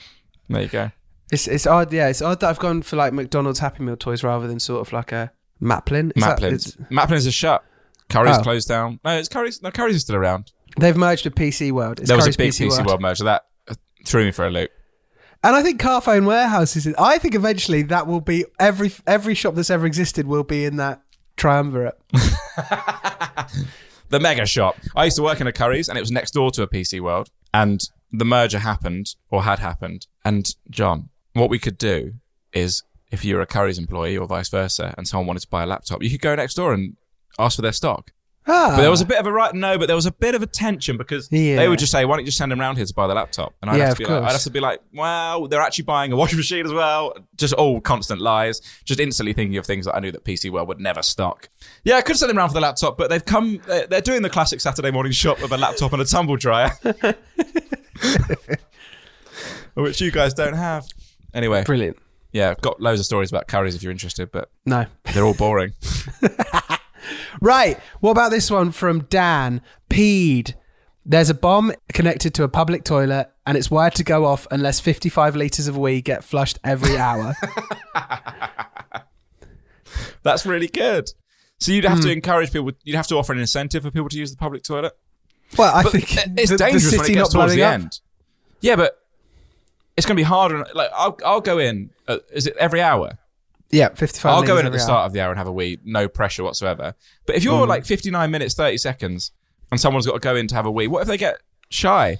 There 0.49 0.61
you 0.61 0.67
go. 0.69 0.91
It's 1.31 1.47
it's 1.47 1.65
odd. 1.65 1.91
Yeah, 1.91 2.07
it's 2.09 2.21
odd 2.21 2.39
that 2.41 2.49
I've 2.49 2.59
gone 2.59 2.81
for 2.83 2.95
like 2.97 3.11
McDonald's 3.13 3.59
Happy 3.59 3.83
Meal 3.83 3.95
toys 3.97 4.23
rather 4.23 4.47
than 4.47 4.59
sort 4.59 4.81
of 4.85 4.93
like 4.93 5.11
a 5.11 5.31
Maplin. 5.61 6.11
Is 6.15 6.23
that- 6.23 6.39
Maplin's 6.39 6.67
it's- 6.67 6.91
Maplin's 6.91 7.25
is 7.25 7.33
shut. 7.33 7.63
Curry's 8.09 8.37
Oh. 8.37 8.41
closed 8.43 8.67
down. 8.67 8.99
No, 9.03 9.17
it's 9.17 9.27
Curry's. 9.27 9.61
No, 9.63 9.71
Curry's 9.71 9.95
is 9.95 10.01
still 10.03 10.15
around. 10.17 10.51
They've 10.77 10.95
merged 10.95 11.25
with 11.25 11.33
PC 11.35 11.71
World. 11.71 11.99
It's 11.99 12.07
there 12.07 12.15
was 12.17 12.25
Curry's 12.25 12.35
a 12.35 12.37
big 12.37 12.51
PC, 12.51 12.85
World. 12.85 13.01
merger 13.01 13.23
that 13.23 13.45
uh, 13.67 13.73
threw 14.05 14.25
me 14.25 14.31
for 14.31 14.45
a 14.45 14.51
loop. 14.51 14.69
And 15.43 15.55
I 15.55 15.63
think 15.63 15.81
Carphone 15.81 16.25
Warehouse 16.27 16.75
is. 16.75 16.87
I 16.99 17.17
think 17.17 17.33
eventually 17.33 17.81
that 17.83 18.05
will 18.07 18.21
be 18.21 18.45
every 18.59 18.91
every 19.07 19.33
shop 19.33 19.55
that's 19.55 19.69
ever 19.71 19.85
existed 19.87 20.27
will 20.27 20.43
be 20.43 20.65
in 20.65 20.75
that 20.77 21.01
triumvirate. 21.37 21.97
The 24.09 24.19
mega 24.19 24.45
shop. 24.45 24.77
I 24.95 25.05
used 25.05 25.17
to 25.17 25.23
work 25.23 25.41
in 25.41 25.47
a 25.47 25.51
Curry's, 25.51 25.89
and 25.89 25.97
it 25.97 26.01
was 26.01 26.11
next 26.11 26.31
door 26.31 26.51
to 26.51 26.63
a 26.63 26.67
PC 26.67 27.01
World. 27.01 27.29
And 27.53 27.81
the 28.11 28.25
merger 28.25 28.59
happened, 28.59 29.15
or 29.31 29.43
had 29.43 29.59
happened. 29.59 30.07
And 30.23 30.47
John, 30.69 31.09
what 31.33 31.49
we 31.49 31.59
could 31.59 31.77
do 31.77 32.13
is, 32.53 32.83
if 33.11 33.25
you're 33.25 33.41
a 33.41 33.45
Curry's 33.45 33.77
employee 33.77 34.17
or 34.17 34.27
vice 34.27 34.49
versa, 34.49 34.93
and 34.97 35.07
someone 35.07 35.27
wanted 35.27 35.41
to 35.41 35.49
buy 35.49 35.63
a 35.63 35.67
laptop, 35.67 36.03
you 36.03 36.09
could 36.09 36.21
go 36.21 36.35
next 36.35 36.53
door 36.55 36.73
and 36.73 36.95
ask 37.39 37.55
for 37.55 37.61
their 37.61 37.73
stock. 37.73 38.11
Ah, 38.47 38.73
But 38.75 38.81
there 38.81 38.91
was 38.91 39.01
a 39.01 39.05
bit 39.05 39.17
of 39.17 39.25
a 39.25 39.31
right 39.31 39.51
no, 39.55 39.79
but 39.79 39.87
there 39.87 39.95
was 39.95 40.05
a 40.05 40.11
bit 40.11 40.35
of 40.35 40.43
a 40.43 40.45
tension 40.45 40.97
because 40.97 41.27
Yeah. 41.31 41.55
they 41.55 41.67
would 41.67 41.79
just 41.79 41.91
say, 41.91 42.05
"Why 42.05 42.13
don't 42.15 42.19
you 42.19 42.25
just 42.27 42.37
send 42.37 42.51
them 42.51 42.61
around 42.61 42.75
here 42.75 42.85
to 42.85 42.93
buy 42.93 43.07
the 43.07 43.15
laptop?" 43.15 43.53
And 43.61 43.71
I'd 43.71 43.77
Yeah, 43.77 43.87
have 43.87 43.97
to 43.97 44.03
be 44.05 44.11
like. 44.11 44.23
I'd 44.23 44.31
have 44.33 44.41
to 44.43 44.49
be 44.51 44.59
like, 44.59 44.81
"Wow, 44.93 45.47
they're 45.49 45.61
actually 45.61 45.85
buying 45.85 46.11
a 46.11 46.15
washing 46.15 46.37
machine 46.37 46.63
as 46.65 46.71
well." 46.71 47.15
Just 47.37 47.55
all 47.55 47.81
constant 47.81 48.21
lies. 48.21 48.61
Just 48.83 48.99
instantly 48.99 49.33
thinking 49.33 49.57
of 49.57 49.65
things 49.65 49.85
that 49.87 49.95
I 49.95 49.99
knew 49.99 50.11
that 50.11 50.23
PC 50.25 50.51
World 50.51 50.67
would 50.67 50.79
never 50.79 51.01
stock. 51.01 51.49
Yeah, 51.83 51.95
I 51.95 52.01
could 52.01 52.17
send 52.17 52.29
them 52.29 52.37
around 52.37 52.49
for 52.49 52.53
the 52.53 52.61
laptop, 52.61 52.99
but 52.99 53.09
they've 53.09 53.25
come. 53.25 53.61
They're, 53.65 53.87
they're 53.87 54.01
doing 54.01 54.21
the 54.21 54.29
classic 54.29 54.61
Saturday 54.61 54.91
morning 54.91 55.11
shop 55.11 55.41
with 55.41 55.51
a 55.51 55.57
laptop 55.57 55.91
and 55.93 56.01
a 56.01 56.05
tumble 56.05 56.35
dryer, 56.37 56.71
which 59.73 60.01
you 60.01 60.11
guys 60.11 60.33
don't 60.33 60.53
have. 60.53 60.85
Anyway, 61.33 61.63
brilliant. 61.63 61.97
yeah, 62.31 62.51
I've 62.51 62.61
got 62.61 62.79
loads 62.79 62.99
of 62.99 63.05
stories 63.05 63.31
about 63.31 63.47
curries 63.47 63.75
if 63.75 63.83
you're 63.83 63.91
interested, 63.91 64.31
but 64.31 64.49
No. 64.65 64.85
they're 65.13 65.25
all 65.25 65.33
boring. 65.33 65.73
Right. 67.41 67.79
What 67.99 68.11
about 68.11 68.31
this 68.31 68.49
one 68.51 68.71
from 68.71 69.01
Dan? 69.03 69.61
Peed. 69.89 70.53
There's 71.05 71.29
a 71.29 71.33
bomb 71.35 71.71
connected 71.93 72.33
to 72.35 72.43
a 72.43 72.47
public 72.47 72.83
toilet 72.83 73.29
and 73.45 73.57
it's 73.57 73.69
wired 73.69 73.93
to 73.95 74.03
go 74.03 74.25
off 74.25 74.47
unless 74.49 74.79
55 74.79 75.35
litres 75.35 75.67
of 75.67 75.77
wee 75.77 76.01
get 76.01 76.23
flushed 76.23 76.57
every 76.63 76.97
hour. 76.97 77.35
That's 80.23 80.45
really 80.45 80.67
good. 80.67 81.09
So 81.59 81.71
you'd 81.71 81.85
have 81.85 81.99
to 82.01 82.07
Hmm. 82.07 82.13
encourage 82.13 82.51
people. 82.51 82.71
You'd 82.83 82.95
have 82.95 83.07
to 83.07 83.15
offer 83.15 83.33
an 83.33 83.39
incentive 83.39 83.83
for 83.83 83.91
people 83.91 84.09
to 84.09 84.17
use 84.17 84.31
the 84.31 84.37
public 84.37 84.63
toilet. 84.63 84.93
well, 85.57 85.73
I 85.73 85.83
But 85.83 85.91
think 85.93 86.03
it's 86.37 86.49
the, 86.51 86.57
the 86.57 86.63
dangerous 86.63 86.91
when 86.91 87.01
it 87.01 87.03
city 87.03 87.13
gets 87.13 87.33
not 87.33 87.39
towards 87.39 87.53
the 87.55 87.63
up. 87.63 87.73
end. 87.73 87.99
Yeah, 88.61 88.75
but 88.75 88.97
it's 89.95 90.05
going 90.07 90.15
to 90.17 90.19
be 90.19 90.23
harder. 90.23 90.65
Like 90.73 90.89
I'll, 90.93 91.17
I'll 91.25 91.41
go 91.41 91.59
in. 91.59 91.91
Uh, 92.07 92.17
is 92.33 92.47
it 92.47 92.55
every 92.57 92.81
hour? 92.81 93.19
Yeah, 93.71 93.89
55 93.89 94.31
I'll 94.31 94.43
go 94.43 94.57
in 94.57 94.65
at 94.65 94.71
the 94.71 94.79
start 94.79 95.05
of 95.05 95.13
the 95.13 95.21
hour 95.21 95.29
and 95.31 95.37
have 95.37 95.47
a 95.47 95.51
wee, 95.51 95.79
no 95.83 96.07
pressure 96.07 96.43
whatsoever. 96.43 96.93
But 97.25 97.35
if 97.35 97.43
you're 97.43 97.65
Mm. 97.65 97.67
like 97.67 97.85
59 97.85 98.29
minutes 98.31 98.53
30 98.55 98.77
seconds 98.77 99.31
and 99.71 99.79
someone's 99.81 100.05
got 100.05 100.13
to 100.13 100.19
go 100.19 100.35
in 100.35 100.47
to 100.47 100.55
have 100.55 100.65
a 100.65 100.71
wee, 100.71 100.87
what 100.87 101.01
if 101.01 101.07
they 101.07 101.17
get 101.17 101.37
shy? 101.69 102.19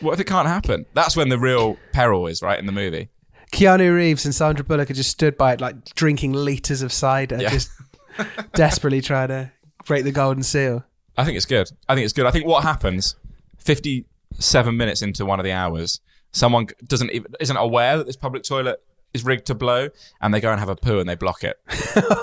What 0.00 0.12
if 0.12 0.20
it 0.20 0.26
can't 0.26 0.46
happen? 0.48 0.86
That's 0.94 1.16
when 1.16 1.28
the 1.28 1.38
real 1.38 1.76
peril 1.92 2.26
is, 2.26 2.42
right? 2.42 2.58
In 2.58 2.66
the 2.66 2.72
movie. 2.72 3.08
Keanu 3.52 3.94
Reeves 3.94 4.24
and 4.24 4.34
Sandra 4.34 4.64
Bullock 4.64 4.90
are 4.90 4.94
just 4.94 5.10
stood 5.10 5.36
by 5.36 5.52
it, 5.54 5.60
like 5.60 5.84
drinking 5.94 6.32
liters 6.34 6.82
of 6.82 6.92
cider, 6.92 7.38
Yeah. 7.40 7.50
just 7.50 7.70
desperately 8.54 9.00
trying 9.00 9.28
to 9.28 9.52
break 9.86 10.04
the 10.04 10.12
golden 10.12 10.42
seal. 10.42 10.84
I 11.16 11.24
think 11.24 11.36
it's 11.36 11.46
good. 11.46 11.70
I 11.88 11.94
think 11.94 12.04
it's 12.04 12.14
good. 12.14 12.26
I 12.26 12.30
think 12.30 12.46
what 12.46 12.62
happens, 12.62 13.16
fifty-seven 13.58 14.76
minutes 14.76 15.02
into 15.02 15.24
one 15.26 15.38
of 15.40 15.44
the 15.44 15.52
hours, 15.52 16.00
someone 16.32 16.68
doesn't 16.86 17.10
even, 17.10 17.32
isn't 17.40 17.56
aware 17.56 17.96
that 17.98 18.06
this 18.06 18.16
public 18.16 18.42
toilet 18.42 18.82
is 19.14 19.24
rigged 19.24 19.46
to 19.46 19.54
blow, 19.54 19.88
and 20.20 20.32
they 20.32 20.40
go 20.40 20.50
and 20.50 20.58
have 20.60 20.68
a 20.68 20.76
poo 20.76 20.98
and 21.00 21.08
they 21.08 21.14
block 21.14 21.44
it. 21.44 21.58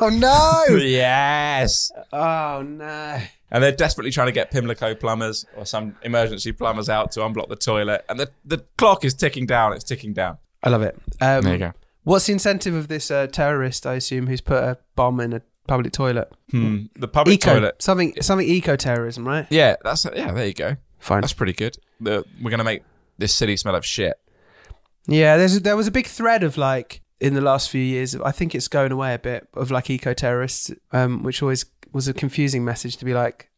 Oh 0.01 0.09
no! 0.09 0.75
yes. 0.85 1.91
oh 2.13 2.61
no! 2.65 3.19
And 3.51 3.63
they're 3.63 3.71
desperately 3.71 4.11
trying 4.11 4.27
to 4.27 4.31
get 4.31 4.49
Pimlico 4.51 4.95
plumbers 4.95 5.45
or 5.55 5.65
some 5.65 5.95
emergency 6.03 6.51
plumbers 6.51 6.89
out 6.89 7.11
to 7.13 7.19
unblock 7.21 7.49
the 7.49 7.55
toilet, 7.55 8.05
and 8.09 8.19
the 8.19 8.29
the 8.45 8.59
clock 8.77 9.03
is 9.05 9.13
ticking 9.13 9.45
down. 9.45 9.73
It's 9.73 9.83
ticking 9.83 10.13
down. 10.13 10.37
I 10.63 10.69
love 10.69 10.81
it. 10.81 10.95
Um, 11.21 11.43
There 11.43 11.53
you 11.53 11.59
go. 11.59 11.73
What's 12.03 12.25
the 12.25 12.33
incentive 12.33 12.73
of 12.73 12.87
this 12.87 13.11
uh, 13.11 13.27
terrorist? 13.27 13.85
I 13.85 13.95
assume 13.95 14.27
who's 14.27 14.41
put 14.41 14.63
a 14.63 14.77
bomb 14.95 15.19
in 15.19 15.33
a 15.33 15.41
public 15.67 15.91
toilet. 15.93 16.31
Hmm. 16.51 16.83
The 16.97 17.07
public 17.07 17.35
Eco 17.35 17.55
toilet. 17.55 17.81
something 17.81 18.13
something 18.21 18.47
eco 18.47 18.75
terrorism, 18.75 19.27
right? 19.27 19.45
Yeah, 19.49 19.75
that's 19.83 20.05
yeah. 20.15 20.31
There 20.31 20.47
you 20.47 20.53
go. 20.53 20.77
Fine. 20.99 21.21
That's 21.21 21.33
pretty 21.33 21.53
good. 21.53 21.77
The, 22.01 22.25
we're 22.41 22.51
gonna 22.51 22.63
make 22.63 22.83
this 23.17 23.33
city 23.35 23.55
smell 23.57 23.75
of 23.75 23.85
shit. 23.85 24.15
Yeah, 25.07 25.37
there's 25.37 25.61
there 25.61 25.77
was 25.77 25.87
a 25.87 25.91
big 25.91 26.07
thread 26.07 26.43
of 26.43 26.57
like 26.57 27.01
in 27.19 27.33
the 27.33 27.41
last 27.41 27.69
few 27.69 27.81
years. 27.81 28.15
I 28.15 28.31
think 28.31 28.53
it's 28.55 28.67
going 28.67 28.91
away 28.91 29.13
a 29.13 29.19
bit 29.19 29.47
of 29.53 29.71
like 29.71 29.89
eco 29.89 30.13
terrorists, 30.13 30.71
um, 30.91 31.23
which 31.23 31.41
always 31.41 31.65
was 31.91 32.07
a 32.07 32.13
confusing 32.13 32.63
message 32.63 32.97
to 32.97 33.05
be 33.05 33.13
like 33.13 33.49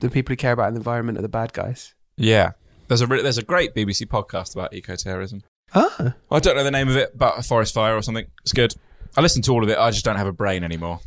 the 0.00 0.10
people 0.10 0.32
who 0.32 0.36
care 0.36 0.52
about 0.52 0.72
the 0.72 0.78
environment 0.78 1.18
are 1.18 1.22
the 1.22 1.28
bad 1.28 1.52
guys. 1.52 1.94
Yeah. 2.16 2.52
There's 2.88 3.00
a 3.00 3.06
re- 3.06 3.22
there's 3.22 3.38
a 3.38 3.42
great 3.44 3.74
BBC 3.74 4.06
podcast 4.06 4.54
about 4.54 4.74
eco-terrorism. 4.74 5.42
Ah, 5.74 6.14
I 6.30 6.38
don't 6.38 6.56
know 6.56 6.64
the 6.64 6.70
name 6.70 6.88
of 6.88 6.96
it, 6.96 7.16
but 7.16 7.38
a 7.38 7.42
forest 7.42 7.74
fire 7.74 7.96
or 7.96 8.02
something. 8.02 8.26
It's 8.42 8.52
good. 8.52 8.74
I 9.16 9.20
listened 9.20 9.44
to 9.44 9.52
all 9.52 9.62
of 9.64 9.70
it. 9.70 9.78
I 9.78 9.90
just 9.90 10.04
don't 10.04 10.16
have 10.16 10.26
a 10.26 10.32
brain 10.32 10.62
anymore. 10.62 11.00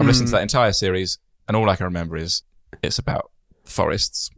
I've 0.00 0.06
listened 0.06 0.28
to 0.28 0.32
that 0.32 0.42
entire 0.42 0.72
series, 0.72 1.18
and 1.46 1.56
all 1.56 1.68
I 1.68 1.76
can 1.76 1.84
remember 1.84 2.16
is 2.16 2.42
it's 2.82 2.98
about 2.98 3.30
forests. 3.64 4.30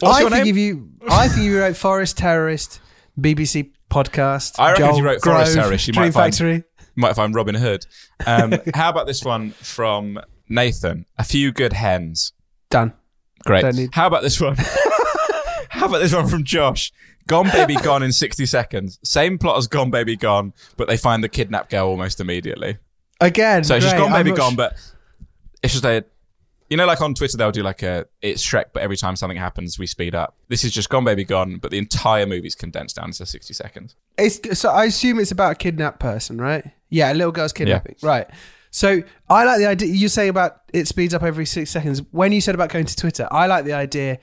What's 0.00 0.16
I 0.18 0.20
think 0.20 0.32
name? 0.32 0.46
if 0.48 0.56
you, 0.56 0.90
I 1.08 1.28
think 1.28 1.44
you 1.44 1.58
wrote 1.58 1.76
Forest 1.76 2.18
Terrorist, 2.18 2.80
BBC 3.18 3.70
podcast. 3.90 4.54
I 4.58 4.70
reckon 4.72 4.84
if 4.84 4.90
Joel 4.90 4.98
you 4.98 5.04
wrote 5.04 5.22
Forest 5.22 5.52
Grove, 5.54 5.64
Terrorist, 5.64 5.86
you 5.86 5.92
Dream 5.92 6.06
might 6.06 6.12
find- 6.12 6.34
Factory. 6.34 6.64
Might 6.98 7.14
find 7.14 7.34
Robin 7.34 7.54
Hood. 7.54 7.86
Um, 8.26 8.54
how 8.74 8.88
about 8.90 9.06
this 9.06 9.22
one 9.22 9.50
from 9.50 10.18
Nathan? 10.48 11.04
A 11.18 11.24
few 11.24 11.52
good 11.52 11.74
hens. 11.74 12.32
Done. 12.70 12.94
Great. 13.44 13.74
Need- 13.74 13.90
How 13.94 14.06
about 14.06 14.22
this 14.22 14.40
one? 14.40 14.56
How 15.68 15.86
about 15.86 15.98
this 15.98 16.14
one 16.14 16.26
from 16.26 16.42
Josh? 16.42 16.90
Gone 17.26 17.50
Baby 17.50 17.74
Gone 17.82 18.02
in 18.02 18.12
60 18.12 18.46
seconds. 18.46 18.98
Same 19.04 19.36
plot 19.36 19.58
as 19.58 19.66
Gone 19.66 19.90
Baby 19.90 20.16
Gone, 20.16 20.54
but 20.78 20.88
they 20.88 20.96
find 20.96 21.22
the 21.22 21.28
kidnapped 21.28 21.70
girl 21.70 21.88
almost 21.88 22.18
immediately. 22.18 22.78
Again, 23.20 23.62
So 23.64 23.78
great. 23.78 23.92
Gone 23.96 24.12
Baby 24.12 24.32
Gone, 24.32 24.52
sh- 24.52 24.56
but 24.56 24.76
it's 25.62 25.74
just 25.74 25.84
a. 25.84 26.04
You 26.68 26.76
know, 26.76 26.86
like 26.86 27.00
on 27.00 27.14
Twitter, 27.14 27.36
they'll 27.36 27.52
do 27.52 27.62
like 27.62 27.82
a 27.82 28.06
it's 28.22 28.44
Shrek, 28.44 28.66
but 28.72 28.82
every 28.82 28.96
time 28.96 29.14
something 29.16 29.38
happens, 29.38 29.78
we 29.78 29.86
speed 29.86 30.14
up. 30.14 30.36
This 30.48 30.64
is 30.64 30.72
just 30.72 30.88
Gone 30.88 31.04
Baby 31.04 31.24
Gone, 31.24 31.58
but 31.58 31.70
the 31.70 31.78
entire 31.78 32.26
movie's 32.26 32.54
condensed 32.54 32.96
down 32.96 33.12
to 33.12 33.26
60 33.26 33.54
seconds. 33.54 33.94
It's 34.18 34.58
so 34.58 34.70
I 34.70 34.86
assume 34.86 35.20
it's 35.20 35.30
about 35.30 35.52
a 35.52 35.54
kidnapped 35.54 36.00
person, 36.00 36.38
right? 36.38 36.64
Yeah, 36.88 37.12
a 37.12 37.14
little 37.14 37.32
girl's 37.32 37.52
kidnapping, 37.52 37.96
right? 38.02 38.28
So 38.70 39.02
I 39.28 39.44
like 39.44 39.58
the 39.58 39.66
idea 39.66 39.88
you 39.88 40.08
say 40.08 40.28
about 40.28 40.62
it 40.72 40.86
speeds 40.88 41.14
up 41.14 41.22
every 41.22 41.46
six 41.46 41.70
seconds. 41.70 42.02
When 42.10 42.32
you 42.32 42.40
said 42.40 42.54
about 42.54 42.70
going 42.70 42.86
to 42.86 42.96
Twitter, 42.96 43.28
I 43.30 43.46
like 43.46 43.64
the 43.64 43.72
idea 43.72 44.18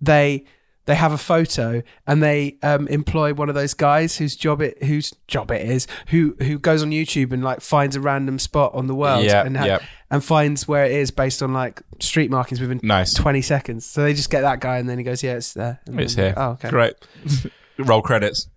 they 0.00 0.44
they 0.86 0.94
have 0.94 1.12
a 1.12 1.18
photo 1.18 1.82
and 2.06 2.22
they 2.22 2.56
um, 2.62 2.88
employ 2.88 3.34
one 3.34 3.48
of 3.48 3.54
those 3.54 3.74
guys 3.74 4.16
whose 4.16 4.34
job 4.36 4.62
it 4.62 4.82
whose 4.84 5.12
job 5.28 5.50
it 5.50 5.68
is 5.68 5.86
who 6.08 6.34
who 6.40 6.58
goes 6.58 6.82
on 6.82 6.90
YouTube 6.90 7.32
and 7.32 7.44
like 7.44 7.60
finds 7.60 7.94
a 7.96 8.00
random 8.00 8.38
spot 8.38 8.74
on 8.74 8.86
the 8.86 8.94
world 8.94 9.24
Yeah, 9.24 9.44
and 9.44 9.54
yeah. 9.56 9.78
and 10.10 10.24
finds 10.24 10.66
where 10.66 10.84
it 10.84 10.92
is 10.92 11.10
based 11.10 11.42
on 11.42 11.52
like 11.52 11.82
street 12.00 12.30
markings 12.30 12.60
within 12.60 12.80
Nice. 12.82 13.14
twenty 13.14 13.42
seconds. 13.42 13.84
So 13.84 14.02
they 14.02 14.14
just 14.14 14.30
get 14.30 14.40
that 14.42 14.60
guy 14.60 14.78
and 14.78 14.88
then 14.88 14.98
he 14.98 15.04
goes, 15.04 15.22
yeah, 15.22 15.34
it's 15.34 15.52
there. 15.54 15.80
And 15.86 16.00
It's 16.00 16.14
then- 16.14 16.26
here. 16.26 16.34
Oh, 16.36 16.50
okay, 16.52 16.70
Great. 16.70 16.94
Roll 17.78 18.00
credits. 18.02 18.48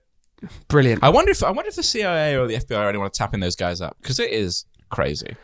brilliant. 0.69 1.03
I 1.03 1.09
wonder 1.09 1.31
if 1.31 1.43
I 1.43 1.51
wonder 1.51 1.67
if 1.69 1.75
the 1.75 1.83
CIA 1.83 2.37
or 2.37 2.47
the 2.47 2.55
FBI 2.55 2.85
really 2.85 2.97
want 2.97 3.13
to 3.13 3.17
tap 3.17 3.33
in 3.33 3.39
those 3.41 3.55
guys 3.55 3.81
up 3.81 3.97
because 4.01 4.19
it 4.19 4.31
is 4.31 4.65
crazy. 4.89 5.35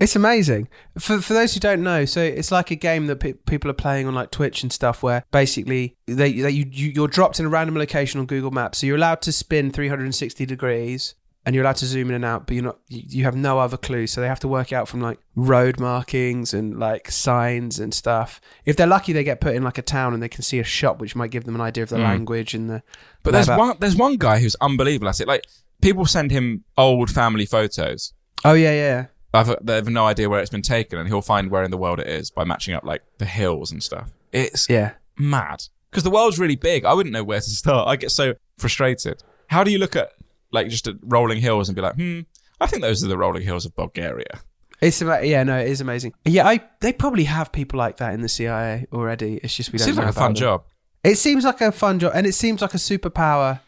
It's 0.00 0.14
amazing. 0.14 0.68
For 0.98 1.20
for 1.20 1.34
those 1.34 1.54
who 1.54 1.60
don't 1.60 1.82
know, 1.82 2.04
so 2.04 2.20
it's 2.20 2.52
like 2.52 2.70
a 2.70 2.76
game 2.76 3.06
that 3.08 3.16
pe- 3.16 3.32
people 3.32 3.70
are 3.70 3.74
playing 3.74 4.06
on 4.06 4.14
like 4.14 4.30
Twitch 4.30 4.62
and 4.62 4.72
stuff, 4.72 5.02
where 5.02 5.24
basically 5.32 5.96
they, 6.06 6.32
they 6.32 6.50
you, 6.50 6.66
you 6.70 6.92
you're 6.94 7.08
dropped 7.08 7.40
in 7.40 7.46
a 7.46 7.48
random 7.48 7.76
location 7.76 8.20
on 8.20 8.26
Google 8.26 8.50
Maps, 8.50 8.78
so 8.78 8.86
you're 8.86 8.96
allowed 8.96 9.20
to 9.22 9.32
spin 9.32 9.72
360 9.72 10.46
degrees, 10.46 11.14
and 11.44 11.54
you're 11.54 11.64
allowed 11.64 11.76
to 11.76 11.86
zoom 11.86 12.10
in 12.10 12.14
and 12.14 12.24
out, 12.24 12.46
but 12.46 12.54
you're 12.54 12.64
not. 12.64 12.78
You, 12.88 13.02
you 13.08 13.24
have 13.24 13.34
no 13.34 13.58
other 13.58 13.76
clue, 13.76 14.06
so 14.06 14.20
they 14.20 14.28
have 14.28 14.38
to 14.40 14.48
work 14.48 14.72
out 14.72 14.86
from 14.86 15.00
like 15.00 15.18
road 15.34 15.80
markings 15.80 16.54
and 16.54 16.78
like 16.78 17.10
signs 17.10 17.80
and 17.80 17.92
stuff. 17.92 18.40
If 18.64 18.76
they're 18.76 18.86
lucky, 18.86 19.12
they 19.12 19.24
get 19.24 19.40
put 19.40 19.56
in 19.56 19.64
like 19.64 19.78
a 19.78 19.82
town 19.82 20.14
and 20.14 20.22
they 20.22 20.28
can 20.28 20.42
see 20.42 20.60
a 20.60 20.64
shop, 20.64 21.00
which 21.00 21.16
might 21.16 21.32
give 21.32 21.44
them 21.44 21.56
an 21.56 21.60
idea 21.60 21.82
of 21.82 21.88
the 21.90 21.98
language 21.98 22.54
and 22.54 22.70
the. 22.70 22.74
Mm. 22.74 22.82
But 23.24 23.32
there's 23.32 23.48
whereabout- 23.48 23.58
one 23.58 23.76
there's 23.80 23.96
one 23.96 24.16
guy 24.16 24.38
who's 24.38 24.54
unbelievable 24.60 25.08
at 25.08 25.20
it. 25.20 25.26
Like 25.26 25.44
people 25.82 26.06
send 26.06 26.30
him 26.30 26.62
old 26.76 27.10
family 27.10 27.46
photos. 27.46 28.12
Oh 28.44 28.52
yeah, 28.54 28.70
yeah. 28.72 29.06
I've, 29.34 29.54
they 29.64 29.74
have 29.74 29.88
no 29.88 30.06
idea 30.06 30.28
where 30.28 30.40
it's 30.40 30.50
been 30.50 30.62
taken, 30.62 30.98
and 30.98 31.06
he'll 31.08 31.20
find 31.22 31.50
where 31.50 31.62
in 31.62 31.70
the 31.70 31.76
world 31.76 32.00
it 32.00 32.06
is 32.06 32.30
by 32.30 32.44
matching 32.44 32.74
up 32.74 32.84
like 32.84 33.02
the 33.18 33.26
hills 33.26 33.70
and 33.72 33.82
stuff. 33.82 34.10
It's 34.32 34.68
Yeah. 34.68 34.92
mad 35.18 35.64
because 35.90 36.02
the 36.04 36.10
world's 36.10 36.38
really 36.38 36.56
big. 36.56 36.84
I 36.84 36.94
wouldn't 36.94 37.12
know 37.12 37.24
where 37.24 37.40
to 37.40 37.50
start. 37.50 37.88
I 37.88 37.96
get 37.96 38.10
so 38.10 38.34
frustrated. 38.58 39.22
How 39.48 39.64
do 39.64 39.70
you 39.70 39.78
look 39.78 39.96
at 39.96 40.12
like 40.50 40.68
just 40.68 40.86
at 40.86 40.96
rolling 41.02 41.40
hills 41.40 41.68
and 41.68 41.76
be 41.76 41.82
like, 41.82 41.94
hmm, 41.96 42.20
I 42.60 42.66
think 42.66 42.82
those 42.82 43.04
are 43.04 43.08
the 43.08 43.18
rolling 43.18 43.42
hills 43.42 43.66
of 43.66 43.74
Bulgaria. 43.76 44.40
It's 44.80 45.02
ama- 45.02 45.22
yeah, 45.24 45.42
no, 45.42 45.58
it 45.58 45.68
is 45.68 45.80
amazing. 45.80 46.14
Yeah, 46.24 46.46
I 46.46 46.60
they 46.80 46.92
probably 46.92 47.24
have 47.24 47.50
people 47.52 47.78
like 47.78 47.96
that 47.98 48.14
in 48.14 48.22
the 48.22 48.28
CIA 48.28 48.86
already. 48.92 49.40
It's 49.42 49.54
just 49.56 49.72
we 49.72 49.78
don't 49.78 49.86
seems 49.86 49.98
like 49.98 50.06
a 50.08 50.12
fun 50.12 50.32
them. 50.32 50.34
job. 50.36 50.64
It 51.04 51.16
seems 51.16 51.44
like 51.44 51.60
a 51.60 51.72
fun 51.72 51.98
job, 51.98 52.12
and 52.14 52.26
it 52.26 52.32
seems 52.34 52.62
like 52.62 52.74
a 52.74 52.78
superpower 52.78 53.60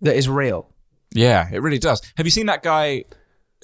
that 0.00 0.14
is 0.16 0.28
real. 0.28 0.68
Yeah, 1.14 1.48
it 1.52 1.60
really 1.62 1.78
does. 1.78 2.00
Have 2.16 2.26
you 2.26 2.30
seen 2.30 2.46
that 2.46 2.62
guy 2.62 3.04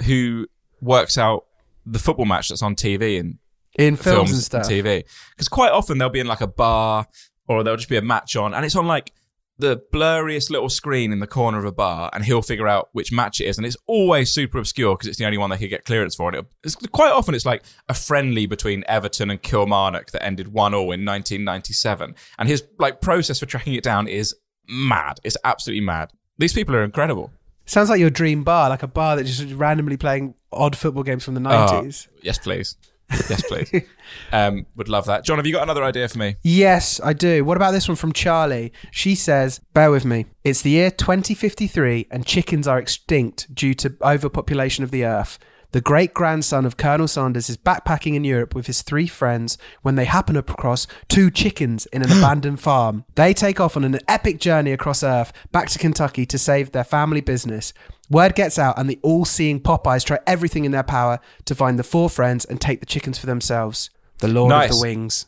who 0.07 0.47
works 0.81 1.19
out 1.19 1.45
the 1.87 1.99
football 1.99 2.27
match 2.27 2.49
that's 2.49 2.63
on 2.63 2.75
TV 2.75 3.19
and 3.19 3.39
In 3.79 3.97
films, 3.97 4.33
and 4.33 4.41
stuff. 4.43 4.67
TV. 4.67 5.05
Because 5.31 5.49
quite 5.49 5.73
often 5.73 5.99
they'll 5.99 6.11
be 6.11 6.21
in 6.21 6.27
like 6.27 6.41
a 6.41 6.47
bar 6.47 7.07
or 7.47 7.65
there'll 7.65 7.77
just 7.79 7.89
be 7.89 7.97
a 7.97 8.03
match 8.03 8.37
on, 8.37 8.53
and 8.55 8.65
it's 8.65 8.77
on 8.77 8.87
like 8.87 9.13
the 9.61 9.83
blurriest 9.93 10.51
little 10.51 10.69
screen 10.69 11.13
in 11.13 11.19
the 11.19 11.27
corner 11.27 11.59
of 11.59 11.65
a 11.65 11.73
bar, 11.73 12.11
and 12.13 12.25
he'll 12.25 12.43
figure 12.43 12.69
out 12.69 12.91
which 12.93 13.11
match 13.11 13.41
it 13.41 13.47
is, 13.47 13.57
and 13.59 13.67
it's 13.67 13.77
always 13.87 14.31
super 14.31 14.59
obscure 14.59 14.95
because 14.95 15.09
it's 15.09 15.19
the 15.19 15.25
only 15.25 15.39
one 15.39 15.51
they 15.51 15.57
could 15.57 15.71
get 15.71 15.85
clearance 15.85 16.15
for. 16.15 16.29
And 16.29 16.39
it, 16.39 16.47
it's 16.63 16.77
quite 16.93 17.11
often 17.11 17.35
it's 17.35 17.47
like 17.47 17.65
a 17.89 17.95
friendly 17.95 18.47
between 18.47 18.85
Everton 18.87 19.31
and 19.31 19.43
Kilmarnock 19.43 20.13
that 20.13 20.25
ended 20.25 20.49
one 20.49 20.75
all 20.75 20.93
in 20.93 21.05
1997, 21.05 22.15
and 22.39 22.49
his 22.49 22.63
like 22.79 23.01
process 23.01 23.41
for 23.41 23.47
tracking 23.47 23.75
it 23.75 23.83
down 23.83 24.07
is 24.07 24.35
mad. 24.69 25.19
It's 25.25 25.37
absolutely 25.45 25.85
mad. 25.85 26.13
These 26.37 26.53
people 26.53 26.77
are 26.77 26.85
incredible. 26.85 27.33
Sounds 27.65 27.91
like 27.91 28.01
your 28.01 28.11
dream 28.11 28.45
bar, 28.45 28.69
like 28.69 28.83
a 28.83 28.87
bar 28.89 29.17
that 29.17 29.25
just 29.25 29.53
randomly 29.55 29.97
playing 29.97 30.35
odd 30.53 30.77
football 30.77 31.03
games 31.03 31.25
from 31.25 31.35
the 31.35 31.41
Oh, 31.41 31.67
nineties. 31.67 32.09
yes, 32.23 32.39
please. 32.39 32.77
Yes, 33.31 33.43
please. 33.49 33.73
um, 34.33 34.67
would 34.77 34.91
love 34.91 35.07
that. 35.07 35.25
John, 35.25 35.39
have 35.39 35.47
you 35.47 35.53
got 35.55 35.63
another 35.63 35.83
idea 35.83 36.07
for 36.09 36.19
me? 36.19 36.37
Yes, 36.43 37.01
I 37.03 37.15
do. 37.15 37.43
What 37.43 37.57
about 37.57 37.71
this 37.71 37.89
one 37.89 37.97
from 37.97 38.13
Charlie? 38.13 38.71
She 38.91 39.15
says, 39.15 39.61
"Bear 39.73 39.91
with 39.91 40.05
me. 40.05 40.27
It's 40.45 40.61
the 40.61 40.69
year 40.71 40.91
2053, 40.91 42.07
and 42.11 42.27
chickens 42.27 42.69
are 42.69 42.79
extinct 42.79 43.55
due 43.55 43.73
to 43.75 43.95
overpopulation 44.03 44.85
of 44.85 44.91
the 44.91 45.07
Earth." 45.07 45.39
The 45.73 45.81
great 45.83 46.15
grandson 46.15 46.65
of 46.65 46.79
Colonel 46.79 47.07
Sanders 47.07 47.51
is 47.51 47.59
backpacking 47.59 48.15
in 48.15 48.25
Europe 48.25 48.55
with 48.55 48.67
his 48.67 48.81
three 48.81 49.07
friends 49.07 49.59
when 49.83 49.97
they 49.97 50.07
happen 50.07 50.35
across 50.35 50.87
two 51.09 51.31
chickens 51.31 51.85
in 51.87 52.03
an 52.03 52.11
abandoned 52.19 52.61
farm. 52.61 53.05
They 53.17 53.35
take 53.35 53.61
off 53.61 53.77
on 53.77 53.85
an 53.85 53.99
epic 54.09 54.41
journey 54.41 54.73
across 54.73 55.03
Earth 55.03 55.31
back 55.53 55.69
to 55.69 55.79
Kentucky 55.79 56.25
to 56.25 56.39
save 56.39 56.73
their 56.73 56.85
family 56.85 57.21
business. 57.21 57.75
Word 58.09 58.35
gets 58.35 58.59
out, 58.59 58.79
and 58.79 58.89
the 58.89 58.99
all 59.03 59.27
seeing 59.27 59.61
Popeyes 59.61 60.05
try 60.05 60.19
everything 60.27 60.65
in 60.65 60.73
their 60.73 60.83
power 60.83 61.21
to 61.45 61.55
find 61.55 61.79
the 61.79 61.85
four 61.85 62.09
friends 62.09 62.47
and 62.47 62.59
take 62.59 62.81
the 62.81 62.87
chickens 62.87 63.19
for 63.19 63.27
themselves. 63.27 63.91
The 64.21 64.29
Lord 64.29 64.51
of 64.51 64.71
the 64.71 64.81
Wings. 64.81 65.27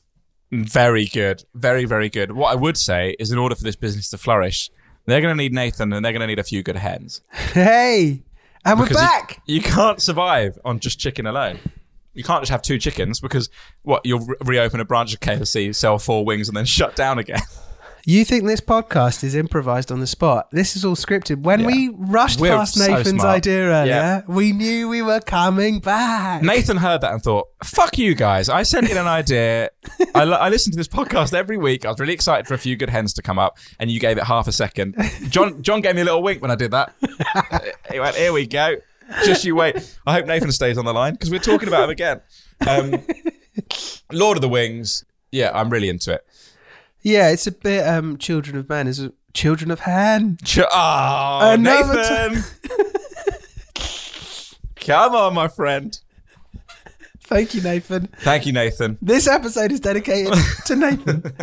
Very 0.51 1.05
good. 1.05 1.45
Very, 1.55 1.85
very 1.85 2.09
good. 2.09 2.33
What 2.33 2.51
I 2.51 2.55
would 2.55 2.79
say 2.79 3.15
is 3.19 3.31
in 3.31 3.39
order 3.39 3.55
for 3.55 3.63
this 3.63 3.77
business 3.77 4.09
to 4.11 4.19
flourish, 4.19 4.71
they're 5.05 5.21
going 5.21 5.37
to 5.37 5.43
need 5.43 5.53
Nathan 5.53 5.93
and 5.93 6.05
they're 6.05 6.13
going 6.13 6.21
to 6.21 6.27
need 6.27 6.39
a 6.39 6.45
few 6.45 6.63
good 6.63 6.77
hens. 6.77 7.21
Hey, 7.53 8.23
and 8.65 8.79
we're 8.79 8.87
Because 8.87 9.01
you- 9.03 9.09
back. 9.09 9.43
You, 9.47 9.61
can't 9.63 10.01
survive 10.01 10.59
on 10.65 10.81
just 10.81 10.99
chicken 10.99 11.27
alone. 11.27 11.59
You 12.15 12.25
can't 12.25 12.43
just 12.43 12.51
have 12.51 12.63
two 12.63 12.79
chickens 12.79 13.21
because 13.21 13.49
what 13.83 14.05
you'll 14.05 14.27
re- 14.27 14.35
reopen 14.45 14.81
a 14.81 14.85
branch 14.85 15.15
of 15.15 15.21
KFC, 15.21 15.75
sell 15.75 15.99
four 15.99 16.25
wings, 16.25 16.49
and 16.49 16.57
then 16.57 16.65
shut 16.79 16.97
down 16.97 17.19
again. 17.19 17.41
You 18.07 18.25
think 18.25 18.47
this 18.47 18.61
podcast 18.61 19.23
is 19.23 19.35
improvised 19.35 19.93
on 19.93 20.01
the 20.01 20.07
spot? 20.07 20.51
This 20.53 20.75
is 20.75 20.85
all 20.85 20.97
scripted. 20.97 21.43
When 21.43 21.61
Yeah. 21.61 21.67
we 21.67 21.89
rushed 21.95 22.41
We're 22.41 22.57
past 22.57 22.75
so 22.75 22.87
Nathan's 22.87 23.21
smart. 23.21 23.37
idea 23.37 23.65
earlier, 23.67 23.93
Yeah. 23.95 24.23
we 24.27 24.53
knew 24.53 24.89
we 24.89 25.03
were 25.03 25.21
coming 25.21 25.81
back. 25.81 26.43
Nathan 26.43 26.79
heard 26.79 27.03
that 27.03 27.13
and 27.13 27.23
thought, 27.23 27.49
"Fuck 27.63 27.99
you 27.99 28.15
guys! 28.15 28.49
I 28.49 28.63
sent 28.63 28.91
in 28.91 28.97
an 28.97 29.07
idea. 29.07 29.69
I, 30.15 30.25
li- 30.25 30.33
I 30.35 30.49
listen 30.49 30.73
to 30.73 30.77
this 30.79 30.89
podcast 30.89 31.35
every 31.35 31.59
week. 31.59 31.85
I 31.85 31.89
was 31.89 32.01
really 32.01 32.15
excited 32.15 32.47
for 32.47 32.55
a 32.55 32.59
few 32.59 32.75
good 32.77 32.91
hens 32.91 33.13
to 33.15 33.23
come 33.23 33.39
up, 33.39 33.59
and 33.79 33.91
you 33.91 34.01
gave 34.01 34.17
it 34.17 34.25
half 34.25 34.49
a 34.49 34.53
second. 34.53 34.95
John 35.29 35.63
John 35.63 35.81
gave 35.83 35.95
me 35.95 36.01
a 36.01 36.05
little 36.05 36.23
wink 36.23 36.41
when 36.41 36.51
I 36.51 36.55
did 36.57 36.71
that. 36.71 36.93
he 37.93 38.01
went, 38.01 38.17
"Here 38.17 38.33
we 38.33 38.47
go. 38.47 38.77
Just 39.25 39.45
you 39.45 39.55
wait. 39.57 39.77
I 40.07 40.15
hope 40.15 40.27
Nathan 40.27 40.53
stays 40.53 40.79
on 40.79 40.85
the 40.85 40.95
line 40.95 41.13
because 41.15 41.31
we're 41.31 41.39
talking 41.41 41.69
about 41.69 41.85
him 41.85 41.91
again. 41.91 42.21
Um, 42.67 43.03
Lord 44.13 44.37
of 44.37 44.41
the 44.41 44.49
Wings. 44.49 45.05
Yeah, 45.33 45.51
I'm 45.55 45.69
really 45.71 45.89
into 45.89 46.13
it. 46.15 46.25
Yeah, 47.03 47.31
it's 47.31 47.47
a 47.47 47.53
bit 47.53 47.87
um 47.87 48.19
Children 48.19 48.57
of 48.57 48.69
Men 48.69 48.87
is 48.87 49.09
Children 49.33 49.71
of 49.71 49.81
Hen. 49.81 50.39
Ch- 50.45 50.59
oh, 50.61 51.39
Another 51.53 51.95
Nathan. 51.95 52.45
Come 54.77 55.15
on, 55.15 55.35
my 55.35 55.49
friend. 55.49 55.99
Thank 57.25 57.55
you, 57.55 57.63
Nathan. 57.63 58.09
Thank 58.21 58.45
you, 58.47 58.53
Nathan. 58.53 58.99
This 59.01 59.29
episode 59.29 59.71
is 59.71 59.81
dedicated 59.81 60.35
to 60.67 60.77
Nathan. 60.77 61.23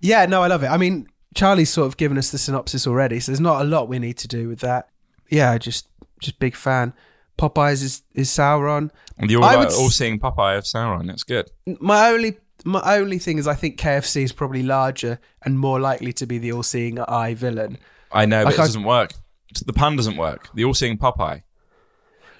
Yeah, 0.00 0.26
no, 0.26 0.44
I 0.44 0.46
love 0.46 0.62
it. 0.62 0.68
I 0.68 0.76
mean, 0.76 1.08
Charlie's 1.34 1.70
sort 1.70 1.88
of 1.88 1.96
given 1.96 2.18
us 2.18 2.30
the 2.30 2.38
synopsis 2.38 2.86
already, 2.86 3.18
so 3.18 3.32
there's 3.32 3.40
not 3.40 3.62
a 3.62 3.64
lot 3.64 3.88
we 3.88 3.98
need 3.98 4.16
to 4.18 4.28
do 4.28 4.48
with 4.48 4.60
that. 4.60 4.88
Yeah, 5.28 5.58
just 5.58 5.88
just 6.20 6.38
big 6.38 6.54
fan. 6.54 6.92
Popeyes 7.36 7.82
is 7.82 8.02
is 8.14 8.28
Sauron. 8.30 8.90
And 9.18 9.28
you're 9.28 9.42
I 9.42 9.54
all, 9.54 9.58
would 9.58 9.72
all 9.72 9.90
seeing 9.90 10.20
Popeye 10.20 10.56
of 10.56 10.62
Sauron. 10.62 11.08
That's 11.08 11.24
good. 11.24 11.50
My 11.80 12.10
only 12.10 12.38
my 12.64 12.80
only 12.96 13.18
thing 13.18 13.38
is 13.38 13.46
I 13.46 13.54
think 13.54 13.78
KFC 13.78 14.22
is 14.22 14.32
probably 14.32 14.62
larger 14.62 15.18
and 15.42 15.58
more 15.58 15.78
likely 15.80 16.12
to 16.14 16.26
be 16.26 16.38
the 16.38 16.52
all-seeing 16.52 16.98
eye 17.00 17.34
villain. 17.34 17.78
I 18.12 18.26
know, 18.26 18.40
but 18.44 18.50
Like 18.50 18.54
it 18.54 18.60
I- 18.60 18.64
doesn't 18.66 18.84
work. 18.84 19.12
The 19.64 19.72
pun 19.72 19.96
doesn't 19.96 20.16
work. 20.16 20.48
The 20.54 20.64
all-seeing 20.64 20.98
Popeye. 20.98 21.42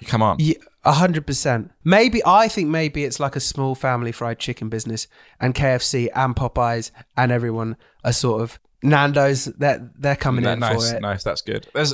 Come 0.05 0.21
on. 0.21 0.37
Yeah, 0.39 0.55
a 0.85 0.93
hundred 0.93 1.25
percent. 1.27 1.71
Maybe 1.83 2.21
I 2.25 2.47
think 2.47 2.69
maybe 2.69 3.03
it's 3.03 3.19
like 3.19 3.35
a 3.35 3.39
small 3.41 3.75
family 3.75 4.11
fried 4.13 4.39
chicken 4.39 4.69
business, 4.69 5.07
and 5.39 5.53
KFC 5.53 6.09
and 6.15 6.35
Popeyes 6.35 6.91
and 7.17 7.31
everyone 7.31 7.75
are 8.05 8.13
sort 8.13 8.41
of 8.41 8.59
Nando's. 8.81 9.45
They're 9.45 9.91
they're 9.97 10.15
coming 10.15 10.45
in 10.45 10.59
nice, 10.59 10.89
for 10.91 10.95
it. 10.97 11.01
nice. 11.01 11.23
That's 11.23 11.41
good. 11.41 11.67
There's, 11.73 11.93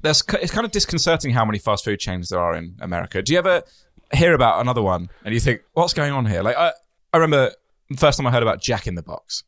there's, 0.00 0.22
it's 0.40 0.52
kind 0.52 0.64
of 0.64 0.70
disconcerting 0.72 1.32
how 1.32 1.44
many 1.44 1.58
fast 1.58 1.84
food 1.84 1.98
chains 2.00 2.30
there 2.30 2.40
are 2.40 2.54
in 2.54 2.76
America. 2.80 3.20
Do 3.20 3.32
you 3.34 3.38
ever 3.38 3.62
hear 4.14 4.32
about 4.32 4.60
another 4.60 4.80
one 4.82 5.10
and 5.24 5.34
you 5.34 5.40
think, 5.40 5.60
what's 5.74 5.92
going 5.92 6.12
on 6.12 6.24
here? 6.24 6.42
Like, 6.42 6.56
I, 6.56 6.72
I 7.12 7.18
remember 7.18 7.52
the 7.88 7.96
first 7.96 8.18
time 8.18 8.26
I 8.26 8.30
heard 8.30 8.42
about 8.42 8.60
Jack 8.60 8.86
in 8.86 8.94
the 8.94 9.02
Box, 9.02 9.44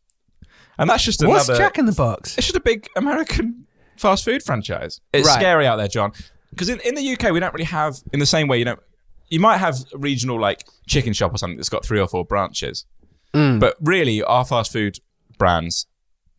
and 0.78 0.88
that's 0.90 1.04
just 1.04 1.22
a 1.22 1.28
What's 1.28 1.48
another. 1.48 1.62
Jack 1.64 1.78
in 1.78 1.86
the 1.86 1.92
Box? 1.92 2.36
It's 2.38 2.46
just 2.46 2.56
a 2.56 2.60
big 2.60 2.88
American 2.96 3.66
fast 3.96 4.24
food 4.24 4.42
franchise. 4.42 5.00
It's 5.12 5.26
Right. 5.28 5.34
scary 5.38 5.66
out 5.66 5.76
there, 5.76 5.88
John. 5.88 6.12
Because 6.50 6.68
in, 6.68 6.80
in 6.80 6.94
the 6.94 7.12
UK, 7.12 7.30
we 7.32 7.40
don't 7.40 7.54
really 7.54 7.64
have, 7.64 7.96
in 8.12 8.20
the 8.20 8.26
same 8.26 8.46
way, 8.48 8.58
you 8.58 8.64
know, 8.64 8.76
you 9.28 9.40
might 9.40 9.56
have 9.58 9.76
a 9.94 9.98
regional 9.98 10.38
like 10.40 10.64
chicken 10.86 11.12
shop 11.14 11.32
or 11.34 11.38
something 11.38 11.56
that's 11.56 11.68
got 11.70 11.84
three 11.84 11.98
or 12.00 12.06
four 12.08 12.24
branches. 12.24 12.84
Mm. 13.32 13.60
But 13.60 13.76
really, 13.80 14.22
our 14.22 14.44
fast 14.44 14.70
food 14.72 14.98
brands, 15.38 15.86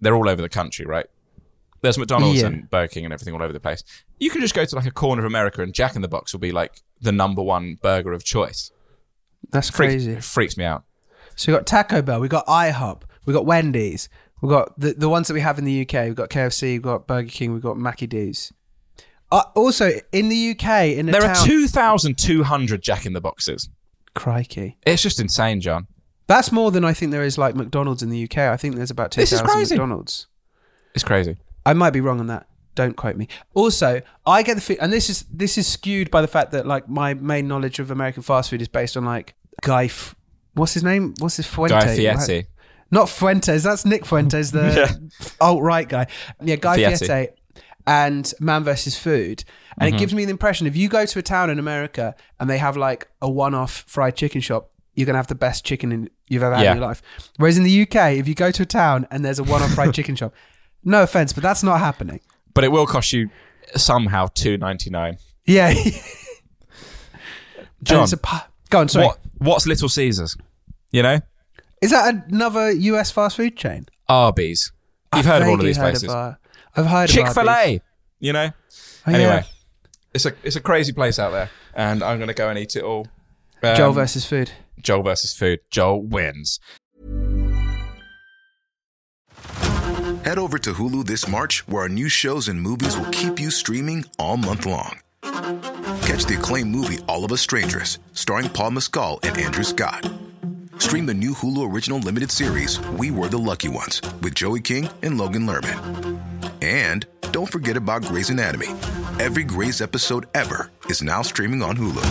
they're 0.01 0.13
all 0.15 0.29
over 0.29 0.41
the 0.41 0.49
country, 0.49 0.85
right? 0.85 1.07
There's 1.81 1.97
McDonald's 1.97 2.41
Yeah. 2.41 2.47
and 2.47 2.69
Burger 2.69 2.89
King 2.89 3.05
and 3.05 3.13
everything 3.13 3.33
all 3.33 3.41
over 3.41 3.51
the 3.53 3.59
place. 3.59 3.83
You 4.19 4.29
can 4.29 4.41
just 4.41 4.53
go 4.53 4.63
to 4.63 4.75
like 4.75 4.85
a 4.85 4.91
corner 4.91 5.21
of 5.21 5.25
America 5.25 5.63
and 5.63 5.73
Jack 5.73 5.95
in 5.95 6.01
the 6.03 6.07
Box 6.07 6.31
will 6.33 6.39
be 6.39 6.51
like 6.51 6.81
the 7.01 7.11
number 7.11 7.41
one 7.41 7.79
burger 7.81 8.13
of 8.13 8.23
choice. 8.23 8.71
That's 9.49 9.69
Freak- 9.69 9.89
crazy. 9.89 10.11
It 10.11 10.23
freaks 10.23 10.55
me 10.57 10.63
out. 10.65 10.83
So 11.35 11.51
we 11.51 11.57
got 11.57 11.65
Taco 11.67 12.01
Bell, 12.01 12.19
we 12.19 12.27
got 12.27 12.45
IHOP, 12.47 13.01
we 13.25 13.33
got 13.33 13.45
Wendy's, 13.45 14.09
we 14.41 14.49
got 14.49 14.77
the 14.79 14.93
the 14.93 15.09
ones 15.09 15.27
that 15.27 15.33
we 15.33 15.41
have 15.41 15.57
in 15.59 15.65
the 15.65 15.81
UK. 15.81 16.05
We've 16.05 16.15
got 16.15 16.29
KFC, 16.29 16.73
we've 16.73 16.81
got 16.81 17.07
Burger 17.07 17.29
King, 17.29 17.53
we've 17.53 17.61
got 17.63 17.77
Mackie 17.77 18.07
D's. 18.07 18.51
Uh, 19.31 19.43
also 19.55 19.91
in 20.11 20.29
the 20.29 20.51
UK, 20.51 20.89
in 20.97 21.09
a 21.09 21.11
There 21.11 21.21
town, 21.21 21.31
are 21.31 21.45
2,200 21.45 22.81
Jack 22.83 23.05
in 23.05 23.13
the 23.13 23.21
Boxes. 23.21 23.69
crikey. 24.13 24.77
It's 24.85 25.01
just 25.01 25.19
insane, 25.19 25.59
John. 25.59 25.87
That's 26.27 26.51
more 26.51 26.71
than 26.71 26.85
I 26.85 26.93
think 26.93 27.11
there 27.11 27.23
is 27.23 27.37
like 27.37 27.55
McDonald's 27.55 28.03
in 28.03 28.09
the 28.09 28.23
UK. 28.23 28.37
I 28.39 28.57
think 28.57 28.75
there's 28.75 28.91
about 28.91 29.11
two 29.11 29.25
thousand. 29.25 29.77
McDonald's. 29.77 30.27
It's 30.93 31.03
crazy. 31.03 31.37
I 31.65 31.73
might 31.73 31.89
be 31.91 32.01
wrong 32.01 32.19
on 32.19 32.27
that. 32.27 32.47
Don't 32.75 32.95
quote 32.95 33.15
me. 33.17 33.27
Also, 33.53 34.01
I 34.25 34.41
get 34.43 34.55
the 34.55 34.61
fe- 34.61 34.77
and 34.77 34.91
this 34.93 35.09
is 35.09 35.25
this 35.31 35.57
is 35.57 35.67
skewed 35.67 36.09
by 36.11 36.21
the 36.21 36.27
fact 36.27 36.51
that 36.51 36.65
like 36.65 36.87
my 36.87 37.13
main 37.13 37.47
knowledge 37.47 37.79
of 37.79 37.91
American 37.91 38.23
fast 38.23 38.49
food 38.49 38.61
is 38.61 38.67
based 38.67 38.95
on 38.97 39.03
like 39.05 39.35
Guy. 39.61 39.85
F- 39.85 40.15
what's 40.53 40.73
his 40.73 40.83
name? 40.83 41.13
What's 41.19 41.37
his 41.37 41.47
Fuente? 41.47 41.73
Guy 41.75 42.13
right? 42.13 42.19
Fieri. 42.25 42.47
Not 42.91 43.09
Fuentes. 43.09 43.63
That's 43.63 43.85
Nick 43.85 44.05
Fuentes, 44.05 44.51
the 44.51 45.11
alt 45.41 45.61
right 45.61 45.87
guy. 45.89 46.07
Yeah, 46.41 46.57
Guy 46.57 46.75
Fieri. 46.75 46.95
Fieri 46.97 47.27
and 47.87 48.33
Man 48.39 48.63
vs. 48.63 48.97
Food. 48.97 49.43
And 49.79 49.87
Mm-hmm. 49.87 49.95
it 49.95 49.99
gives 49.99 50.13
me 50.13 50.25
the 50.25 50.31
impression 50.31 50.67
if 50.67 50.77
you 50.77 50.87
go 50.87 51.05
to 51.05 51.19
a 51.19 51.21
town 51.23 51.49
in 51.49 51.57
America 51.59 52.15
and 52.39 52.47
they 52.49 52.59
have 52.59 52.77
like 52.77 53.07
a 53.21 53.29
one-off 53.29 53.83
fried 53.87 54.15
chicken 54.15 54.39
shop, 54.41 54.69
you're 54.93 55.07
gonna 55.07 55.17
have 55.17 55.25
the 55.27 55.33
best 55.35 55.65
chicken 55.65 55.91
in, 55.91 56.09
you've 56.29 56.43
ever 56.43 56.55
had 56.55 56.63
Yeah. 56.63 56.71
in 56.73 56.77
your 56.77 56.85
life. 56.87 57.01
Whereas 57.37 57.57
in 57.57 57.63
the 57.63 57.81
UK, 57.81 58.13
if 58.19 58.27
you 58.27 58.35
go 58.35 58.51
to 58.51 58.61
a 58.61 58.65
town 58.67 59.07
and 59.09 59.25
there's 59.25 59.39
a 59.39 59.43
one-off 59.43 59.71
fried 59.73 59.93
chicken 59.95 60.15
shop, 60.15 60.33
no 60.83 61.01
offense, 61.01 61.33
but 61.33 61.41
that's 61.41 61.63
not 61.63 61.79
happening. 61.79 62.19
But 62.53 62.63
it 62.63 62.71
will 62.71 62.85
cost 62.85 63.11
you 63.11 63.29
somehow 63.75 64.27
two 64.35 64.57
ninety 64.59 64.91
nine. 64.91 65.17
Yeah. 65.45 65.73
And 67.79 67.87
John, 67.87 68.03
it's 68.03 68.13
a 68.13 68.17
go 68.73 68.79
on. 68.79 68.89
Sorry. 68.89 69.05
what 69.05 69.19
what's 69.37 69.65
Little 69.65 69.89
Caesars? 69.89 70.35
You 70.91 71.03
know, 71.03 71.19
Is 71.81 71.91
that 71.91 72.29
another 72.29 72.71
US 72.71 73.11
fast 73.11 73.37
food 73.37 73.55
chain? 73.55 73.85
Arby's. 74.09 74.71
You've 75.15 75.25
heard 75.25 75.41
of 75.43 75.47
all 75.47 75.55
of 75.55 75.61
these 75.61 75.77
heard 75.77 75.91
places. 75.91 76.09
uh, 76.09 76.35
I've 76.75 76.85
heard 76.87 77.09
of 77.09 77.15
Chick 77.15 77.27
Fil 77.29 77.49
A. 77.49 77.81
You 78.19 78.33
know. 78.33 78.49
Oh, 79.05 79.11
yeah. 79.11 79.17
Anyway, 79.17 79.43
it's 80.13 80.25
a 80.25 80.33
it's 80.43 80.55
a 80.55 80.61
crazy 80.61 80.91
place 80.93 81.19
out 81.19 81.31
there, 81.31 81.49
and 81.73 82.03
I'm 82.03 82.19
gonna 82.19 82.33
go 82.33 82.49
and 82.49 82.57
eat 82.59 82.75
it 82.75 82.83
all. 82.83 83.07
Um, 83.61 83.75
Joel 83.75 83.93
versus 83.93 84.25
food. 84.25 84.51
Joel 84.81 85.03
versus 85.03 85.33
food. 85.33 85.59
Joel 85.71 86.01
wins. 86.03 86.59
Head 90.23 90.37
over 90.37 90.57
to 90.57 90.73
Hulu 90.73 91.05
this 91.05 91.27
March, 91.27 91.67
where 91.67 91.83
our 91.83 91.89
new 91.89 92.07
shows 92.09 92.47
and 92.47 92.61
movies 92.61 92.97
will 92.97 93.09
keep 93.11 93.39
you 93.39 93.51
streaming 93.51 94.05
all 94.17 94.37
month 94.37 94.65
long. 94.65 94.99
Catch 96.05 96.25
the 96.25 96.35
acclaimed 96.37 96.69
movie 96.69 96.99
All 97.07 97.23
of 97.23 97.31
Us 97.31 97.41
Strangers, 97.41 97.97
starring 98.11 98.49
Paul 98.49 98.71
Mescal 98.71 99.19
and 99.23 99.37
Andrew 99.37 99.63
Scott. 99.63 100.09
Stream 100.77 101.05
the 101.05 101.13
new 101.13 101.31
Hulu 101.33 101.71
original 101.73 101.97
limited 101.99 102.29
series 102.29 102.79
We 102.97 103.09
Were 103.09 103.29
the 103.29 103.37
Lucky 103.37 103.69
Ones 103.69 104.01
with 104.21 104.35
Joey 104.35 104.59
King 104.59 104.89
and 105.01 105.17
Logan 105.17 105.47
Lerman. 105.47 106.19
And 106.61 107.05
don't 107.31 107.49
forget 107.49 107.77
about 107.77 108.03
Grey's 108.03 108.29
Anatomy. 108.29 108.67
Every 109.19 109.43
Grey's 109.45 109.79
episode 109.81 110.25
ever 110.35 110.69
is 110.89 111.01
now 111.01 111.21
streaming 111.21 111.63
on 111.63 111.77
Hulu. 111.77 112.03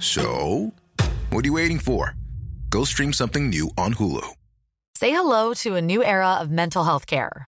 So, 0.00 0.72
what 1.30 1.44
are 1.44 1.48
you 1.48 1.54
waiting 1.54 1.78
for? 1.78 2.16
Go 2.70 2.84
stream 2.84 3.12
something 3.12 3.50
new 3.50 3.70
on 3.78 3.94
Hulu. 3.94 4.26
Say 4.96 5.12
hello 5.12 5.54
to 5.54 5.76
a 5.76 5.80
new 5.80 6.02
era 6.02 6.38
of 6.40 6.50
mental 6.50 6.82
health 6.82 7.06
care. 7.06 7.47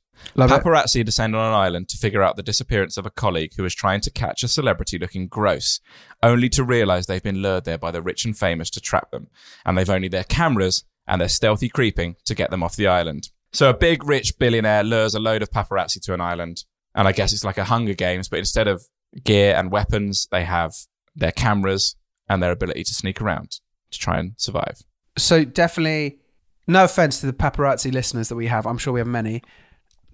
Love 0.35 0.51
it. 0.51 0.63
Paparazzi 0.63 1.03
descend 1.03 1.35
on 1.35 1.47
an 1.47 1.53
island 1.53 1.89
to 1.89 1.97
figure 1.97 2.23
out 2.23 2.35
the 2.35 2.43
disappearance 2.43 2.97
of 2.97 3.05
a 3.05 3.11
colleague 3.11 3.53
who 3.57 3.65
is 3.65 3.75
trying 3.75 4.01
to 4.01 4.11
catch 4.11 4.43
a 4.43 4.47
celebrity 4.47 4.97
looking 4.97 5.27
gross, 5.27 5.79
only 6.23 6.49
to 6.49 6.63
realize 6.63 7.05
they've 7.05 7.23
been 7.23 7.41
lured 7.41 7.65
there 7.65 7.77
by 7.77 7.91
the 7.91 8.01
rich 8.01 8.25
and 8.25 8.37
famous 8.37 8.69
to 8.71 8.81
trap 8.81 9.11
them, 9.11 9.27
and 9.65 9.77
they've 9.77 9.89
only 9.89 10.07
their 10.07 10.23
cameras 10.23 10.83
and 11.07 11.19
their 11.19 11.29
stealthy 11.29 11.69
creeping 11.69 12.15
to 12.25 12.35
get 12.35 12.51
them 12.51 12.63
off 12.63 12.75
the 12.75 12.87
island. 12.87 13.29
So 13.53 13.69
a 13.69 13.73
big 13.73 14.05
rich 14.05 14.37
billionaire 14.39 14.83
lures 14.83 15.13
a 15.13 15.19
load 15.19 15.41
of 15.41 15.49
paparazzi 15.49 16.01
to 16.03 16.13
an 16.13 16.21
island, 16.21 16.63
and 16.95 17.07
I 17.07 17.11
guess 17.11 17.33
it's 17.33 17.43
like 17.43 17.57
a 17.57 17.65
Hunger 17.65 17.93
Games, 17.93 18.29
but 18.29 18.39
instead 18.39 18.67
of 18.67 18.83
gear 19.23 19.55
and 19.55 19.71
weapons, 19.71 20.27
they 20.31 20.45
have 20.45 20.73
their 21.15 21.31
cameras 21.31 21.95
and 22.29 22.41
their 22.41 22.51
ability 22.51 22.83
to 22.85 22.93
sneak 22.93 23.21
around 23.21 23.59
to 23.91 23.99
try 23.99 24.19
and 24.19 24.33
survive. 24.37 24.83
So 25.17 25.43
definitely, 25.43 26.19
no 26.67 26.85
offense 26.85 27.19
to 27.19 27.25
the 27.25 27.33
paparazzi 27.33 27.91
listeners 27.91 28.29
that 28.29 28.35
we 28.35 28.47
have. 28.47 28.65
I'm 28.65 28.77
sure 28.77 28.93
we 28.93 29.01
have 29.01 29.07
many. 29.07 29.41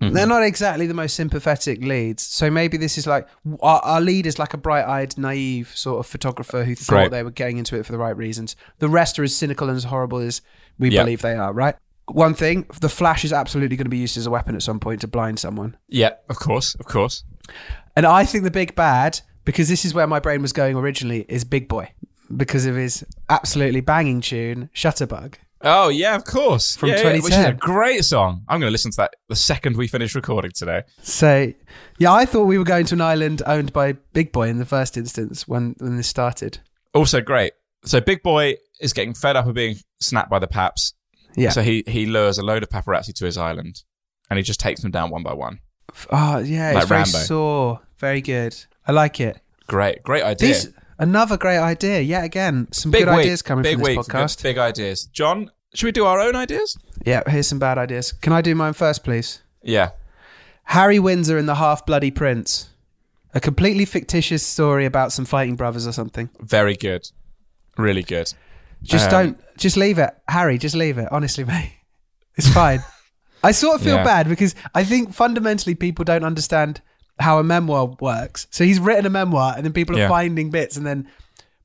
Mm-hmm. 0.01 0.13
They're 0.13 0.27
not 0.27 0.43
exactly 0.43 0.86
the 0.86 0.93
most 0.93 1.15
sympathetic 1.15 1.81
leads. 1.81 2.21
So 2.23 2.51
maybe 2.51 2.77
this 2.77 2.97
is 2.99 3.07
like 3.07 3.27
our, 3.62 3.79
our 3.79 3.99
lead 4.01 4.27
is 4.27 4.38
like 4.38 4.53
a 4.53 4.57
bright-eyed, 4.57 5.17
naive 5.17 5.71
sort 5.75 5.99
of 5.99 6.05
photographer 6.05 6.63
who 6.63 6.75
thought 6.75 6.93
Great. 6.93 7.12
they 7.12 7.23
were 7.23 7.31
getting 7.31 7.57
into 7.57 7.75
it 7.77 7.86
for 7.86 7.91
the 7.93 7.97
right 7.97 8.15
reasons. 8.15 8.55
The 8.77 8.89
rest 8.89 9.17
are 9.17 9.23
as 9.23 9.36
cynical 9.36 9.69
and 9.69 9.75
as 9.77 9.86
horrible 9.86 10.19
as 10.19 10.41
we 10.77 10.89
Yeah. 10.91 11.01
believe 11.03 11.21
they 11.23 11.33
are. 11.36 11.51
Right. 11.51 11.75
One 12.10 12.36
thing: 12.36 12.67
the 12.79 12.89
flash 12.89 13.25
is 13.25 13.33
absolutely 13.33 13.75
going 13.75 13.86
to 13.86 13.89
be 13.89 13.97
used 13.97 14.17
as 14.17 14.25
a 14.27 14.31
weapon 14.31 14.55
at 14.55 14.62
some 14.62 14.79
point 14.79 15.01
to 15.01 15.07
blind 15.07 15.39
someone. 15.39 15.75
Yeah, 15.89 16.12
of 16.29 16.38
course, 16.38 16.75
of 16.75 16.86
course. 16.86 17.23
And 17.95 18.05
I 18.05 18.23
think 18.23 18.43
the 18.43 18.51
big 18.51 18.75
bad, 18.75 19.19
because 19.45 19.67
this 19.67 19.83
is 19.83 19.93
where 19.93 20.07
my 20.07 20.19
brain 20.19 20.41
was 20.41 20.53
going 20.53 20.77
originally, 20.77 21.25
is 21.27 21.43
Big 21.43 21.67
Boi 21.67 21.91
because 22.36 22.65
of 22.65 22.75
his 22.75 23.03
absolutely 23.29 23.81
banging 23.81 24.21
tune 24.21 24.69
"Shutterbug." 24.75 25.36
Oh 25.62 25.89
yeah, 25.89 26.15
of 26.15 26.24
course. 26.24 26.76
From 26.76 26.89
yeah, 26.89 27.02
yeah, 27.02 27.13
which 27.22 27.34
is 27.34 27.46
a 27.46 27.54
great 27.54 28.06
song. 28.06 28.43
I'm 28.48 28.60
going 28.60 28.70
to 28.70 28.72
listen 28.72 28.91
to 28.91 28.98
that 28.98 29.15
the 29.28 29.36
second 29.36 29.76
we 29.78 29.88
finish 29.88 30.13
recording 30.15 30.52
today. 30.54 30.84
So, 31.02 31.52
yeah, 31.98 32.12
I 32.13 32.26
thought 32.26 32.43
we 32.46 32.58
were 32.58 32.63
going 32.63 32.86
to 32.88 32.96
an 32.96 33.02
island 33.02 33.41
owned 33.46 33.74
by 33.74 33.93
Big 34.13 34.32
Boi 34.32 34.50
in 34.50 34.60
the 34.60 34.65
first 34.65 34.98
instance 34.98 35.48
when, 35.48 35.76
when 35.80 35.98
this 35.98 36.08
started. 36.08 36.60
Also 36.93 37.22
great. 37.22 37.54
So 37.86 38.00
Big 38.02 38.22
Boi 38.22 38.56
is 38.80 38.93
getting 38.93 39.13
fed 39.13 39.36
up 39.36 39.48
of 39.48 39.56
being 39.56 39.78
snapped 40.00 40.30
by 40.30 40.39
the 40.39 40.48
paps. 40.48 40.93
Yeah. 41.36 41.50
So 41.52 41.62
he 41.62 41.84
he 41.88 42.06
lures 42.06 42.38
a 42.38 42.43
load 42.43 42.63
of 42.63 42.70
paparazzi 42.70 43.13
to 43.15 43.26
his 43.26 43.38
island, 43.38 43.84
and 44.30 44.38
he 44.38 44.43
just 44.43 44.60
takes 44.60 44.82
them 44.82 44.91
down 44.91 45.10
one 45.10 45.24
by 45.24 45.34
one. 45.34 45.60
Oh, 46.12 46.39
yeah, 46.39 46.72
Like 46.74 46.78
it's 46.84 46.88
very 46.89 47.02
Rambo. 47.04 47.17
sore. 47.20 47.82
Very 47.98 48.22
good. 48.22 48.56
I 48.88 48.91
like 48.91 49.20
it. 49.20 49.39
Great, 49.67 50.04
great 50.04 50.24
idea. 50.24 50.48
These, 50.50 50.74
another 50.99 51.38
great 51.38 51.57
idea. 51.60 51.99
Yet 52.01 52.23
again, 52.23 52.67
some 52.71 52.91
big 52.91 53.05
good 53.05 53.12
week, 53.12 53.19
ideas 53.25 53.41
coming 53.41 53.63
big 53.63 53.75
from 53.75 53.83
this 53.83 53.89
week, 53.89 53.99
podcast. 53.99 54.38
Big, 54.38 54.55
big 54.55 54.57
ideas. 54.57 55.05
John, 55.05 55.51
should 55.73 55.86
we 55.86 55.91
do 55.91 56.05
our 56.05 56.19
own 56.19 56.36
ideas? 56.36 56.77
Yeah, 57.05 57.23
here's 57.27 57.47
some 57.47 57.60
bad 57.60 57.77
ideas. 57.77 58.12
Can 58.12 58.33
I 58.33 58.41
do 58.41 58.55
mine 58.55 58.73
first, 58.73 59.03
please? 59.03 59.41
Yeah. 59.63 59.91
Harry 60.65 60.99
Windsor 60.99 61.38
and 61.38 61.47
the 61.47 61.55
Half 61.55 61.86
Bloody 61.86 62.12
Prince. 62.12 62.69
A 63.33 63.39
completely 63.39 63.86
fictitious 63.86 64.43
story 64.43 64.86
about 64.86 65.12
some 65.12 65.25
fighting 65.25 65.55
brothers 65.55 65.86
or 65.86 65.91
something. 65.91 66.29
Very 66.39 66.75
good. 66.75 67.10
Really 67.77 68.03
good. 68.03 68.33
Just 68.83 69.05
Um, 69.07 69.12
don't. 69.12 69.57
Just 69.57 69.77
leave 69.77 69.97
it, 69.99 70.15
Harry. 70.27 70.57
Just 70.57 70.75
leave 70.75 70.97
it. 70.97 71.07
Honestly, 71.12 71.43
mate, 71.53 71.73
it's 72.36 72.47
fine. 72.47 72.83
I 73.43 73.51
sort 73.51 73.75
of 73.75 73.81
feel 73.83 73.97
Yeah. 73.97 74.03
bad 74.03 74.27
because 74.29 74.55
I 74.73 74.83
think 74.83 75.13
fundamentally 75.13 75.75
people 75.75 76.03
don't 76.05 76.23
understand 76.23 76.81
how 77.19 77.39
a 77.39 77.43
memoir 77.43 77.86
works. 77.99 78.47
So 78.51 78.63
he's 78.63 78.80
written 78.80 79.06
a 79.06 79.10
memoir, 79.10 79.53
and 79.56 79.65
then 79.65 79.73
people 79.73 79.95
are 79.95 79.99
Yeah. 79.99 80.08
finding 80.10 80.49
bits, 80.49 80.77
and 80.77 80.86
then. 80.86 81.08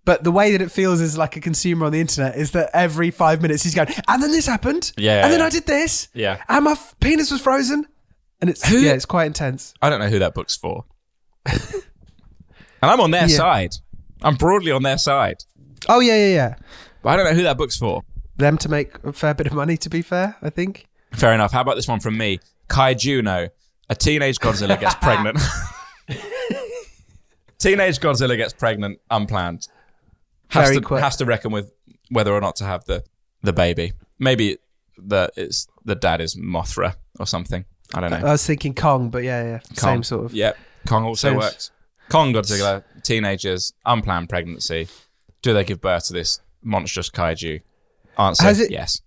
But 0.04 0.24
the 0.24 0.32
way 0.32 0.50
that 0.50 0.60
it 0.60 0.72
feels 0.72 1.00
as 1.00 1.16
like 1.16 1.36
a 1.36 1.40
consumer 1.40 1.86
on 1.86 1.92
the 1.92 2.00
internet 2.00 2.34
is 2.36 2.50
that 2.52 2.70
every 2.74 3.12
five 3.12 3.40
minutes 3.40 3.62
he's 3.62 3.74
going, 3.74 3.88
and 4.08 4.20
then 4.22 4.32
this 4.32 4.46
happened, 4.46 4.90
Yeah, 4.96 5.22
and 5.24 5.32
then. 5.32 5.40
I 5.40 5.48
did 5.48 5.64
this, 5.66 6.08
Yeah. 6.12 6.38
and 6.48 6.64
my 6.64 6.72
f- 6.72 6.96
penis 7.00 7.30
was 7.30 7.40
frozen, 7.40 7.86
and 8.40 8.50
it's 8.50 8.66
Who- 8.68 8.78
yeah, 8.80 8.92
it's 8.94 9.04
quite 9.04 9.26
intense. 9.26 9.74
I 9.80 9.90
don't 9.90 10.00
know 10.00 10.08
who 10.08 10.18
that 10.18 10.34
book's 10.34 10.56
for. 10.56 10.86
and 11.46 11.60
I'm 12.82 13.00
on 13.00 13.10
their 13.12 13.28
Yeah. 13.28 13.36
side. 13.36 13.74
I'm 14.22 14.34
broadly 14.36 14.72
on 14.72 14.82
their 14.82 14.98
side. 14.98 15.44
Oh 15.88 16.00
yeah, 16.00 16.16
yeah, 16.16 16.34
yeah. 16.34 16.54
But 17.02 17.10
I 17.10 17.16
don't 17.16 17.24
know 17.26 17.34
who 17.34 17.42
that 17.44 17.56
book's 17.56 17.76
for. 17.76 18.02
Them 18.36 18.56
to 18.58 18.68
make 18.68 18.92
a 19.04 19.12
fair 19.12 19.34
bit 19.34 19.46
of 19.46 19.52
money. 19.52 19.76
To 19.76 19.90
be 19.90 20.02
fair, 20.02 20.36
I 20.42 20.50
think. 20.50 20.86
Fair 21.12 21.32
enough. 21.32 21.52
How 21.52 21.60
about 21.60 21.76
this 21.76 21.86
one 21.88 22.00
from 22.00 22.16
me? 22.16 22.40
Kai 22.68 22.94
Juno. 22.94 23.48
A 23.88 23.94
teenage 23.94 24.38
Godzilla 24.38 24.78
gets 24.78 24.94
pregnant. 24.96 25.38
teenage 27.58 27.98
Godzilla 27.98 28.36
gets 28.36 28.52
pregnant 28.52 29.00
unplanned. 29.10 29.68
Has 30.48 30.68
Very 30.68 30.80
to, 30.80 30.86
quick. 30.86 31.02
has 31.02 31.16
to 31.16 31.24
reckon 31.24 31.50
with 31.52 31.72
whether 32.10 32.32
or 32.32 32.40
not 32.40 32.56
to 32.56 32.64
have 32.64 32.84
the, 32.84 33.02
the 33.42 33.52
baby. 33.52 33.92
Maybe 34.18 34.58
the 34.98 35.30
it's 35.36 35.66
the 35.84 35.94
dad 35.94 36.20
is 36.20 36.34
Mothra 36.36 36.96
or 37.18 37.26
something. 37.26 37.64
I 37.94 38.00
don't 38.00 38.10
know. 38.10 38.26
I 38.28 38.32
was 38.32 38.46
thinking 38.46 38.74
Kong, 38.74 39.10
but 39.10 39.22
yeah, 39.24 39.42
yeah, 39.44 39.58
Kong. 39.58 39.76
same 39.76 40.02
sort 40.02 40.24
of. 40.26 40.34
Yep. 40.34 40.56
Kong 40.86 41.04
also 41.04 41.28
Same- 41.28 41.38
works. 41.38 41.70
Kong 42.08 42.32
Godzilla, 42.32 42.82
teenagers, 43.02 43.72
unplanned 43.86 44.28
pregnancy. 44.28 44.88
Do 45.40 45.54
they 45.54 45.64
give 45.64 45.80
birth 45.80 46.06
to 46.08 46.12
this 46.12 46.40
monstrous 46.62 47.08
kaiju? 47.10 47.62
Answer 48.18 48.42
Has 48.42 48.60
it- 48.60 48.70
yes. 48.70 49.00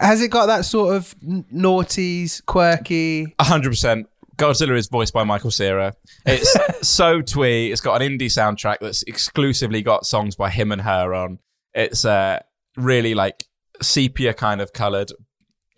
Has 0.00 0.20
it 0.20 0.28
got 0.30 0.46
that 0.46 0.64
sort 0.66 0.94
of 0.94 1.14
n- 1.26 1.44
naughties, 1.52 2.44
quirky? 2.44 3.34
hundred 3.40 3.70
percent. 3.70 4.08
Godzilla 4.36 4.76
is 4.76 4.88
voiced 4.88 5.14
by 5.14 5.24
Michael 5.24 5.50
Cera. 5.50 5.94
It's 6.24 6.54
so 6.88 7.22
twee. 7.22 7.70
It's 7.72 7.80
got 7.80 8.00
an 8.00 8.18
indie 8.18 8.26
soundtrack 8.26 8.78
that's 8.80 9.02
exclusively 9.04 9.82
got 9.82 10.04
songs 10.06 10.36
by 10.36 10.50
him 10.50 10.72
and 10.72 10.82
her 10.82 11.14
on. 11.14 11.38
It's 11.74 12.04
uh, 12.04 12.40
really 12.76 13.14
like 13.14 13.44
sepia 13.82 14.34
kind 14.34 14.60
of 14.60 14.72
coloured 14.72 15.12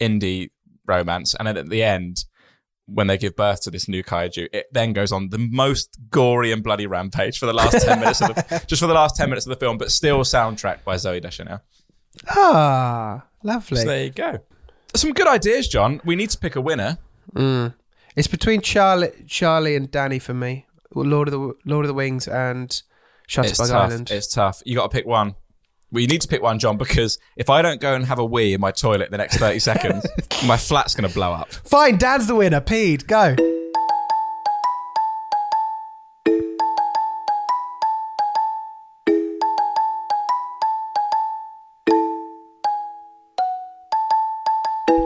indie 0.01 0.51
romance, 0.87 1.35
and 1.35 1.47
then 1.47 1.57
at 1.57 1.69
the 1.69 1.83
end, 1.83 2.25
when 2.87 3.07
they 3.07 3.19
give 3.19 3.37
birth 3.37 3.63
to 3.63 3.71
this 3.71 3.87
new 3.89 4.03
kaiju, 4.03 4.49
it 4.53 4.67
then 4.73 4.93
goes 4.93 5.13
on 5.13 5.29
the 5.29 5.39
most 5.39 5.97
gory 6.11 6.53
and 6.53 6.63
bloody 6.63 6.87
rampage 6.87 7.39
for 7.39 7.47
the 7.47 7.53
last 7.53 7.85
ten 7.85 8.01
minutes 8.01 8.21
of 8.21 8.35
the 8.35 8.65
just 8.67 8.81
for 8.81 8.87
the 8.87 8.95
last 8.95 9.17
ten 9.17 9.29
minutes 9.29 9.47
of 9.47 9.51
the 9.51 9.57
film, 9.57 9.79
but 9.79 9.93
still 9.93 10.21
soundtracked 10.21 10.85
by 10.85 10.97
Zooey 10.97 11.21
Deschanel. 11.21 11.61
Ah, 12.29 13.27
lovely. 13.43 13.79
So 13.79 13.85
there 13.87 14.05
you 14.05 14.11
go. 14.11 14.39
Some 14.95 15.13
good 15.13 15.29
ideas, 15.29 15.69
John. 15.69 16.01
We 16.05 16.17
need 16.17 16.31
to 16.31 16.39
pick 16.39 16.57
a 16.57 16.61
winner. 16.61 16.99
It's 18.19 18.27
between 18.27 18.63
Charlie, 18.63 19.13
Charlie 19.29 19.77
and 19.77 19.89
Danny 19.89 20.19
for 20.19 20.35
me. 20.35 20.67
Lord 20.93 21.29
of 21.29 21.33
the 21.33 21.55
Lord 21.65 21.85
of 21.85 21.89
the 21.89 21.95
Wings 21.95 22.27
and 22.27 22.65
It's 22.67 22.83
Shutterbug 23.29 23.69
tough. 23.69 23.91
Island. 23.91 24.11
It's 24.11 24.27
tough. 24.27 24.61
You 24.67 24.75
got 24.75 24.91
to 24.91 24.97
pick 24.97 25.07
one. 25.07 25.37
Well, 25.93 26.01
you 26.01 26.09
need 26.09 26.23
to 26.23 26.29
pick 26.29 26.43
one, 26.43 26.59
John, 26.59 26.77
because 26.77 27.21
if 27.37 27.49
I 27.49 27.63
don't 27.63 27.81
go 27.81 27.95
and 27.95 28.05
have 28.07 28.19
a 28.19 28.25
wee 28.25 28.55
in 28.55 28.61
my 28.61 28.73
toilet 28.73 29.05
in 29.05 29.13
the 29.13 29.19
next 29.19 29.37
30 29.37 29.61
seconds, 29.61 30.05
my 30.47 30.57
flat's 30.57 30.97
going 30.97 31.09
to 31.09 31.15
blow 31.15 31.33
up. 31.33 31.53
Fine, 31.53 31.99
Dan's 31.99 32.27
the 32.27 32.35
winner. 32.35 32.61
Peed, 32.61 33.07
go. 33.07 33.37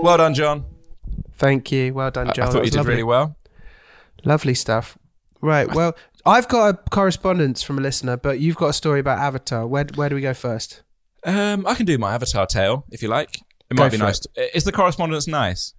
Well 0.02 0.16
done, 0.16 0.32
John. 0.32 0.71
Thank 1.38 1.72
you. 1.72 1.94
Well 1.94 2.10
done, 2.10 2.28
I- 2.28 2.32
Joel. 2.32 2.44
I 2.44 2.46
That 2.48 2.52
thought 2.52 2.64
you 2.64 2.70
did 2.70 2.76
lovely. 2.78 2.90
really 2.92 3.02
well. 3.04 3.36
Lovely 4.24 4.54
stuff. 4.54 4.96
Right. 5.40 5.72
Well, 5.72 5.96
I've 6.24 6.46
got 6.48 6.74
a 6.74 6.90
correspondence 6.90 7.62
from 7.62 7.78
a 7.78 7.80
listener, 7.80 8.16
but 8.16 8.38
you've 8.38 8.56
got 8.56 8.68
a 8.68 8.72
story 8.72 9.00
about 9.00 9.18
Avatar. 9.18 9.66
Where 9.66 9.84
where 9.96 10.08
do 10.08 10.14
we 10.14 10.20
go 10.20 10.34
first? 10.34 10.82
Um, 11.24 11.66
I 11.66 11.74
can 11.74 11.86
do 11.86 11.98
my 11.98 12.14
Avatar 12.14 12.46
tale 12.46 12.84
if 12.90 13.02
you 13.02 13.08
like. 13.08 13.36
It 13.70 13.76
Go 13.76 13.82
might 13.84 13.92
be 13.92 13.98
nice. 13.98 14.20
To, 14.20 14.56
is 14.56 14.64
the 14.64 14.72
correspondence 14.72 15.26
nice? 15.26 15.74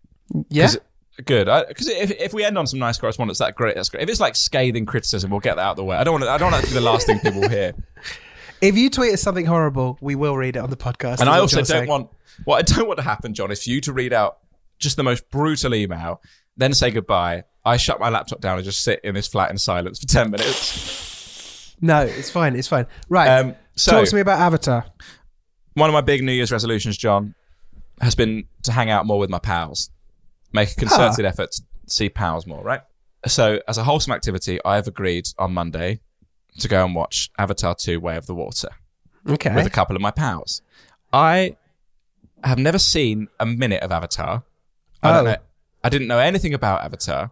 Yeah. 0.50 0.72
it- 0.72 0.84
Good, 1.26 1.46
because 1.68 1.88
if, 1.88 2.10
if 2.10 2.34
we 2.34 2.44
end 2.44 2.58
on 2.58 2.66
some 2.66 2.80
nice 2.80 2.98
correspondence, 2.98 3.38
that's 3.38 3.56
great. 3.56 3.76
That's 3.76 3.88
great. 3.88 4.02
If 4.02 4.10
it's 4.10 4.20
like 4.20 4.36
scathing 4.36 4.88
criticism, 4.88 5.30
we'll 5.30 5.42
get 5.42 5.58
that 5.58 5.62
out 5.62 5.72
of 5.72 5.78
the 5.78 5.84
way. 5.84 5.96
I 5.96 6.04
don't 6.04 6.14
want. 6.14 6.24
To, 6.24 6.30
I 6.32 6.40
don't 6.40 6.52
want 6.52 6.64
that 6.64 6.68
to 6.70 6.74
be 6.74 6.80
the 6.80 6.84
last 6.84 7.06
thing 7.06 7.20
people 7.20 7.48
hear. 7.48 7.74
If 8.62 8.78
you 8.78 8.90
tweet 8.90 9.14
us 9.14 9.22
something 9.22 9.46
horrible, 9.46 9.98
we 10.00 10.16
will 10.16 10.38
read 10.38 10.56
it 10.56 10.60
on 10.60 10.70
the 10.70 10.78
podcast. 10.78 11.20
And 11.20 11.28
I 11.30 11.40
also 11.40 11.58
don't 11.58 11.66
saying. 11.66 11.90
want 11.90 12.10
what 12.46 12.58
I 12.60 12.62
don't 12.76 12.88
want 12.88 12.98
to 12.98 13.04
happen, 13.04 13.34
John, 13.34 13.52
is 13.52 13.62
for 13.64 13.70
you 13.70 13.82
to 13.82 13.92
read 13.92 14.14
out 14.14 14.38
just 14.84 14.98
the 14.98 15.04
most 15.04 15.30
brutal 15.30 15.74
email, 15.74 16.22
then 16.58 16.74
say 16.74 16.92
goodbye. 16.92 17.44
I 17.66 17.78
shut 17.78 18.00
my 18.00 18.10
laptop 18.10 18.42
down 18.42 18.58
and 18.58 18.66
just 18.66 18.82
sit 18.84 19.00
in 19.04 19.16
this 19.16 19.28
flat 19.28 19.50
in 19.50 19.58
silence 19.58 20.00
for 20.00 20.08
ten 20.08 20.30
minutes. 20.32 21.76
No, 21.82 22.02
it's 22.02 22.30
fine. 22.30 22.56
It's 22.56 22.68
fine. 22.68 22.86
Right. 23.10 23.28
Um, 23.28 23.56
so 23.76 23.92
Talk 23.92 24.08
to 24.10 24.16
me 24.16 24.22
about 24.22 24.40
Avatar. 24.40 24.86
one 25.74 25.90
of 25.90 25.94
my 25.94 26.02
big 26.02 26.24
New 26.24 26.32
Year's 26.32 26.52
resolutions, 26.52 26.98
John, 26.98 27.36
has 28.02 28.16
been 28.16 28.46
to 28.64 28.72
hang 28.72 28.90
out 28.90 29.06
more 29.06 29.20
with 29.20 29.30
my 29.30 29.40
pals, 29.40 29.90
make 30.54 30.72
a 30.72 30.76
concerted 30.76 31.26
effort 31.26 31.52
to 31.52 31.62
see 31.88 32.10
pals 32.10 32.46
more. 32.46 32.64
Right. 32.64 32.82
So 33.26 33.60
as 33.68 33.78
a 33.78 33.84
wholesome 33.84 34.14
activity, 34.14 34.60
I 34.66 34.76
have 34.76 34.88
agreed 34.88 35.28
on 35.38 35.54
Monday 35.54 36.02
to 36.60 36.68
go 36.68 36.86
and 36.86 36.94
watch 36.94 37.32
Avatar 37.38 37.76
Two: 37.76 38.00
Way 38.00 38.18
of 38.18 38.26
the 38.28 38.36
Water. 38.36 38.70
Okay. 39.30 39.56
with 39.56 39.66
a 39.66 39.70
couple 39.70 39.96
of 39.96 40.02
my 40.02 40.12
pals. 40.12 40.62
I 41.14 41.56
have 42.44 42.60
never 42.60 42.78
seen 42.78 43.30
a 43.40 43.46
minute 43.46 43.82
of 43.82 43.92
Avatar. 43.92 44.44
I 45.04 45.12
don't 45.14 45.28
Oh. 45.28 45.32
know. 45.32 45.38
I 45.84 45.90
didn't 45.90 46.08
know 46.08 46.20
anything 46.20 46.54
about 46.54 46.84
Avatar, 46.84 47.32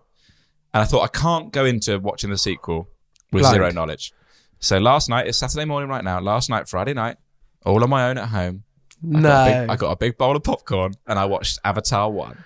and 0.74 0.82
I 0.82 0.86
thought 0.86 1.02
I 1.04 1.08
can't 1.08 1.52
go 1.54 1.66
into 1.66 2.00
watching 2.00 2.30
the 2.30 2.38
sequel 2.38 2.88
with 3.32 3.42
Blind. 3.44 3.54
zero 3.56 3.72
knowledge. 3.72 4.14
So 4.60 4.78
last 4.78 5.10
night, 5.10 5.28
it's 5.28 5.38
Saturday 5.38 5.66
morning 5.66 5.90
right 5.90 6.04
now. 6.04 6.20
Last 6.20 6.50
night, 6.50 6.68
Friday 6.68 6.94
night, 6.94 7.18
all 7.66 7.82
on 7.84 7.90
my 7.90 8.10
own 8.10 8.18
at 8.18 8.30
home. 8.30 8.64
I 9.04 9.08
No. 9.20 9.22
got, 9.22 9.48
a 9.48 9.50
big, 9.62 9.70
I 9.70 9.76
got 9.78 9.92
a 9.92 9.96
big 9.96 10.18
bowl 10.18 10.36
of 10.36 10.44
popcorn 10.44 10.94
and 11.08 11.18
I 11.18 11.26
watched 11.26 11.58
Avatar 11.66 12.12
1. 12.12 12.44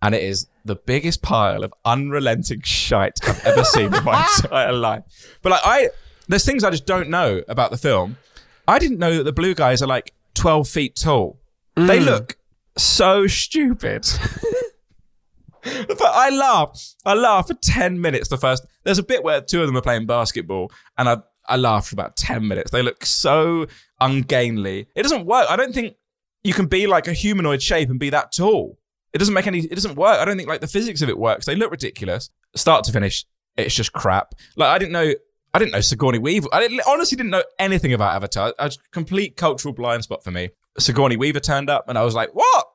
And 0.00 0.14
it 0.14 0.22
is 0.22 0.46
the 0.64 0.76
biggest 0.76 1.20
pile 1.22 1.62
of 1.64 1.74
unrelenting 1.84 2.62
shite 2.62 3.18
I've 3.28 3.44
ever 3.44 3.64
seen 3.64 3.92
in 3.92 4.04
my 4.04 4.26
entire 4.44 4.72
life. 4.72 5.02
But 5.42 5.50
like 5.50 5.60
I 5.64 5.88
there's 6.28 6.44
things 6.46 6.64
I 6.64 6.70
just 6.70 6.86
don't 6.86 7.10
know 7.10 7.42
about 7.48 7.70
the 7.70 7.76
film. 7.76 8.16
I 8.66 8.78
didn't 8.78 8.98
know 8.98 9.16
that 9.18 9.24
the 9.24 9.32
blue 9.32 9.54
guys 9.54 9.82
are 9.82 9.86
like 9.86 10.14
12 10.34 10.66
feet 10.68 10.96
tall. 10.96 11.38
They 11.74 11.98
mm. 11.98 12.04
look 12.06 12.36
so 12.76 13.26
stupid. 13.26 14.06
but 15.62 16.02
I 16.02 16.30
laughed. 16.30 16.96
I 17.04 17.14
laughed 17.14 17.48
for 17.48 17.54
10 17.54 18.00
minutes 18.00 18.28
the 18.28 18.36
first. 18.36 18.66
There's 18.84 18.98
a 18.98 19.02
bit 19.02 19.24
where 19.24 19.40
two 19.40 19.60
of 19.60 19.66
them 19.66 19.76
are 19.76 19.82
playing 19.82 20.06
basketball 20.06 20.70
and 20.96 21.08
I 21.08 21.18
I 21.48 21.56
laughed 21.56 21.88
for 21.88 21.94
about 21.94 22.16
10 22.16 22.46
minutes. 22.46 22.72
They 22.72 22.82
look 22.82 23.06
so 23.06 23.66
ungainly. 24.00 24.88
It 24.96 25.02
doesn't 25.02 25.26
work. 25.26 25.46
I 25.48 25.56
don't 25.56 25.72
think 25.72 25.94
you 26.42 26.52
can 26.52 26.66
be 26.66 26.86
like 26.86 27.08
a 27.08 27.12
humanoid 27.12 27.62
shape 27.62 27.88
and 27.88 27.98
be 27.98 28.10
that 28.10 28.32
tall. 28.32 28.78
It 29.12 29.18
doesn't 29.18 29.34
make 29.34 29.46
any 29.46 29.60
it 29.60 29.74
doesn't 29.74 29.94
work. 29.96 30.18
I 30.18 30.24
don't 30.24 30.36
think 30.36 30.48
like 30.48 30.60
the 30.60 30.66
physics 30.66 31.02
of 31.02 31.08
it 31.08 31.18
works. 31.18 31.46
They 31.46 31.54
look 31.54 31.70
ridiculous. 31.70 32.30
Start 32.54 32.84
to 32.84 32.92
finish, 32.92 33.24
it's 33.56 33.74
just 33.74 33.92
crap. 33.92 34.34
Like 34.56 34.68
I 34.68 34.78
didn't 34.78 34.92
know 34.92 35.14
I 35.54 35.58
didn't 35.58 35.72
know 35.72 35.80
Sigourney 35.80 36.18
Weaver. 36.18 36.48
I 36.52 36.60
didn't, 36.60 36.82
honestly 36.86 37.16
didn't 37.16 37.30
know 37.30 37.44
anything 37.58 37.94
about 37.94 38.14
Avatar. 38.14 38.52
A 38.58 38.70
complete 38.92 39.36
cultural 39.36 39.72
blind 39.72 40.02
spot 40.04 40.22
for 40.22 40.30
me. 40.30 40.50
Sigourney 40.78 41.16
Weaver 41.16 41.40
turned 41.40 41.70
up 41.70 41.88
and 41.88 41.96
I 41.96 42.02
was 42.04 42.14
like, 42.14 42.34
"What? 42.34 42.65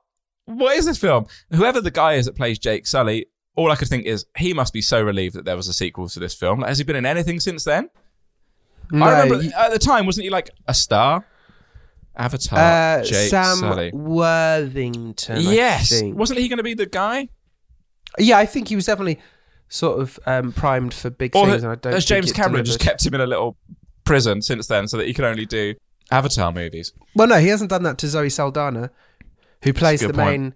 What 0.55 0.77
is 0.77 0.85
this 0.85 0.97
film?" 0.97 1.25
Whoever 1.51 1.81
the 1.81 1.91
guy 1.91 2.13
is 2.13 2.25
that 2.25 2.35
plays 2.35 2.59
Jake 2.59 2.85
Sully, 2.87 3.27
all 3.55 3.71
I 3.71 3.75
could 3.75 3.87
think 3.87 4.05
is 4.05 4.25
he 4.37 4.53
must 4.53 4.73
be 4.73 4.81
so 4.81 5.01
relieved 5.01 5.35
that 5.35 5.45
there 5.45 5.55
was 5.57 5.67
a 5.67 5.73
sequel 5.73 6.07
to 6.09 6.19
this 6.19 6.33
film. 6.33 6.59
Like, 6.61 6.69
has 6.69 6.77
he 6.77 6.83
been 6.83 6.95
in 6.95 7.05
anything 7.05 7.39
since 7.39 7.63
then? 7.63 7.89
No, 8.91 9.05
I 9.05 9.21
remember 9.21 9.43
you- 9.43 9.51
at 9.57 9.71
the 9.71 9.79
time, 9.79 10.05
wasn't 10.05 10.25
he 10.25 10.29
like 10.29 10.49
a 10.67 10.73
star? 10.73 11.25
Avatar, 12.15 12.59
uh, 12.99 13.03
Jake 13.03 13.29
Sam 13.29 13.55
Sully. 13.57 13.91
Worthington. 13.93 15.41
Yes, 15.41 16.01
wasn't 16.03 16.39
he 16.39 16.47
going 16.49 16.57
to 16.57 16.63
be 16.63 16.73
the 16.73 16.85
guy? 16.85 17.29
Yeah, 18.19 18.37
I 18.37 18.45
think 18.45 18.67
he 18.67 18.75
was 18.75 18.85
definitely 18.85 19.19
sort 19.69 20.01
of 20.01 20.19
um, 20.25 20.51
primed 20.51 20.93
for 20.93 21.09
big 21.09 21.33
Or 21.35 21.47
things. 21.49 21.63
and 21.63 21.71
I 21.71 21.75
don't 21.75 21.93
has 21.93 22.03
James 22.05 22.33
Cameron 22.33 22.65
just 22.65 22.81
kept 22.81 23.05
him 23.05 23.13
in 23.13 23.21
a 23.21 23.25
little 23.25 23.55
prison 24.03 24.41
since 24.41 24.67
then, 24.67 24.87
so 24.89 24.97
that 24.97 25.07
he 25.07 25.13
could 25.13 25.23
only 25.23 25.45
do 25.45 25.75
Avatar 26.11 26.51
movies? 26.51 26.91
Well, 27.15 27.27
no, 27.27 27.39
he 27.39 27.47
hasn't 27.47 27.69
done 27.69 27.83
that 27.83 27.97
to 27.99 28.07
Zoe 28.09 28.29
Saldana, 28.29 28.91
who 29.63 29.73
plays 29.73 30.01
the 30.01 30.07
point. 30.13 30.17
main 30.17 30.53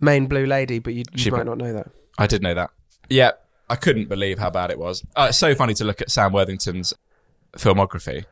main 0.00 0.26
blue 0.26 0.46
lady. 0.46 0.78
But 0.78 0.94
you, 0.94 1.04
you 1.12 1.18
She- 1.18 1.30
might 1.30 1.46
not 1.46 1.58
know 1.58 1.72
that. 1.72 1.88
I 2.18 2.26
did 2.26 2.42
know 2.42 2.54
that. 2.54 2.70
Yeah, 3.08 3.32
I 3.70 3.76
couldn't 3.76 4.08
believe 4.08 4.38
how 4.38 4.50
bad 4.50 4.70
it 4.70 4.78
was. 4.78 5.04
Uh, 5.16 5.26
it's 5.30 5.38
so 5.38 5.54
funny 5.54 5.74
to 5.74 5.84
look 5.84 6.00
at 6.00 6.10
Sam 6.10 6.32
Worthington's 6.32 6.92
filmography. 7.56 8.24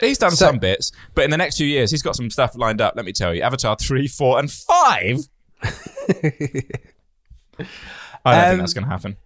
He's 0.00 0.18
done 0.18 0.30
So- 0.30 0.46
some 0.46 0.58
bits, 0.58 0.92
but 1.14 1.24
in 1.24 1.30
the 1.30 1.36
next 1.36 1.56
few 1.56 1.66
years, 1.66 1.90
he's 1.90 2.02
got 2.02 2.14
some 2.16 2.30
stuff 2.30 2.56
lined 2.56 2.80
up. 2.80 2.94
Let 2.96 3.04
me 3.04 3.12
tell 3.12 3.34
you, 3.34 3.42
Avatar 3.42 3.76
three, 3.76 4.06
four, 4.08 4.38
and 4.38 4.50
five. 4.50 5.18
I 5.62 5.68
don't 7.58 8.44
Um, 8.44 8.48
think 8.50 8.60
that's 8.60 8.74
going 8.74 8.84
to 8.84 8.90
happen. 8.90 9.16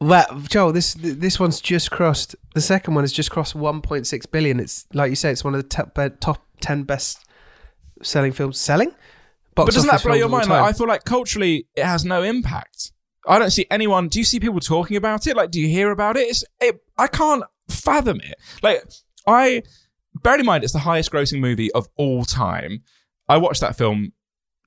Well, 0.00 0.26
Joel, 0.48 0.72
this 0.72 0.94
this 0.94 1.38
one's 1.38 1.60
just 1.60 1.90
crossed. 1.90 2.34
The 2.54 2.60
second 2.62 2.94
one 2.94 3.04
has 3.04 3.12
just 3.12 3.30
crossed 3.30 3.54
1.6 3.54 4.30
billion. 4.30 4.58
It's 4.58 4.86
like 4.94 5.10
you 5.10 5.16
say, 5.16 5.30
it's 5.30 5.44
one 5.44 5.54
of 5.54 5.62
the 5.62 5.68
top, 5.68 5.98
top 6.20 6.42
10 6.60 6.84
best 6.84 7.26
selling 8.02 8.32
films. 8.32 8.58
Selling? 8.58 8.94
Box 9.60 9.68
But 9.68 9.74
doesn't 9.74 9.90
that 9.90 10.02
blow 10.02 10.14
your 10.14 10.28
mind? 10.28 10.48
Like. 10.48 10.62
I 10.62 10.72
feel 10.72 10.88
like 10.88 11.04
culturally, 11.04 11.66
it 11.76 11.84
has 11.84 12.04
no 12.04 12.22
impact. 12.22 12.92
I 13.26 13.38
don't 13.38 13.50
see 13.50 13.66
anyone. 13.70 14.08
Do 14.08 14.18
you 14.18 14.24
see 14.24 14.40
people 14.40 14.60
talking 14.60 14.96
about 14.96 15.26
it? 15.26 15.36
Like, 15.36 15.50
do 15.50 15.60
you 15.60 15.68
hear 15.68 15.90
about 15.90 16.16
it? 16.16 16.28
It's, 16.28 16.44
it 16.60 16.80
I 16.96 17.06
can't 17.06 17.44
fathom 17.68 18.20
it. 18.20 18.34
Like, 18.62 18.82
I 19.26 19.62
bear 20.22 20.38
in 20.38 20.46
mind, 20.46 20.64
it's 20.64 20.72
the 20.72 20.80
highest 20.80 21.10
grossing 21.10 21.40
movie 21.40 21.70
of 21.72 21.88
all 21.96 22.24
time. 22.24 22.82
I 23.28 23.36
watched 23.36 23.60
that 23.60 23.76
film 23.76 24.12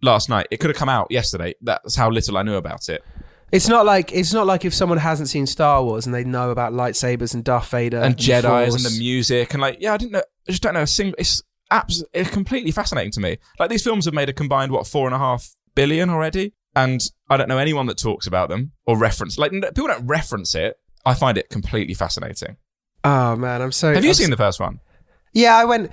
last 0.02 0.30
night. 0.30 0.48
It 0.52 0.60
could 0.60 0.70
have 0.70 0.78
come 0.78 0.90
out 0.90 1.08
yesterday. 1.10 1.54
That's 1.62 1.96
how 1.96 2.10
little 2.10 2.38
I 2.38 2.44
knew 2.44 2.56
about 2.56 2.90
it. 2.90 3.04
It's 3.52 3.68
not 3.68 3.86
like 3.86 4.12
it's 4.12 4.34
not 4.34 4.48
like 4.48 4.66
if 4.66 4.74
someone 4.74 4.98
hasn't 4.98 5.30
seen 5.30 5.46
Star 5.46 5.84
Wars 5.84 6.08
and 6.08 6.16
they 6.16 6.24
know 6.24 6.50
about 6.50 6.74
lightsabers 6.74 7.36
and 7.36 7.44
Darth 7.44 7.70
Vader 7.70 8.02
and 8.02 8.18
Jedi's 8.18 8.74
and 8.74 8.84
the 8.84 8.98
music 8.98 9.54
and 9.54 9.62
like 9.62 9.78
yeah, 9.80 9.94
I 9.94 9.98
didn't 9.98 10.14
know. 10.14 10.24
I 10.48 10.52
just 10.52 10.64
don't 10.64 10.74
know 10.74 10.82
a 10.82 10.88
single. 10.88 11.14
It's 11.20 11.40
abs- 11.74 12.04
It's 12.14 12.30
completely 12.30 12.72
fascinating 12.72 13.12
to 13.14 13.20
me. 13.20 13.38
Like 13.60 13.70
these 13.70 13.84
films 13.84 14.06
have 14.06 14.14
made 14.14 14.30
a 14.30 14.34
combined 14.34 14.72
what 14.72 14.88
four 14.88 15.08
and 15.08 15.16
a 15.16 15.20
half 15.20 15.50
billion 15.76 16.10
already, 16.10 16.54
and 16.76 17.02
I 17.30 17.38
don't 17.38 17.50
know 17.50 17.58
anyone 17.58 17.88
that 17.88 17.98
talks 17.98 18.28
about 18.28 18.50
them 18.50 18.72
or 18.86 18.98
reference. 18.98 19.38
Like 19.38 19.52
people 19.52 19.88
don't 19.88 20.06
reference 20.08 20.56
it. 20.56 20.76
I 21.06 21.14
find 21.14 21.38
it 21.38 21.50
completely 21.50 21.94
fascinating. 21.94 22.58
Oh 23.04 23.36
man, 23.36 23.62
I'm 23.62 23.72
so. 23.72 23.94
Have 23.94 24.04
you 24.06 24.12
I'm 24.12 24.16
seen 24.16 24.28
so- 24.28 24.32
the 24.32 24.38
first 24.38 24.60
one? 24.60 24.80
Yeah, 25.34 25.58
I 25.58 25.66
went. 25.66 25.92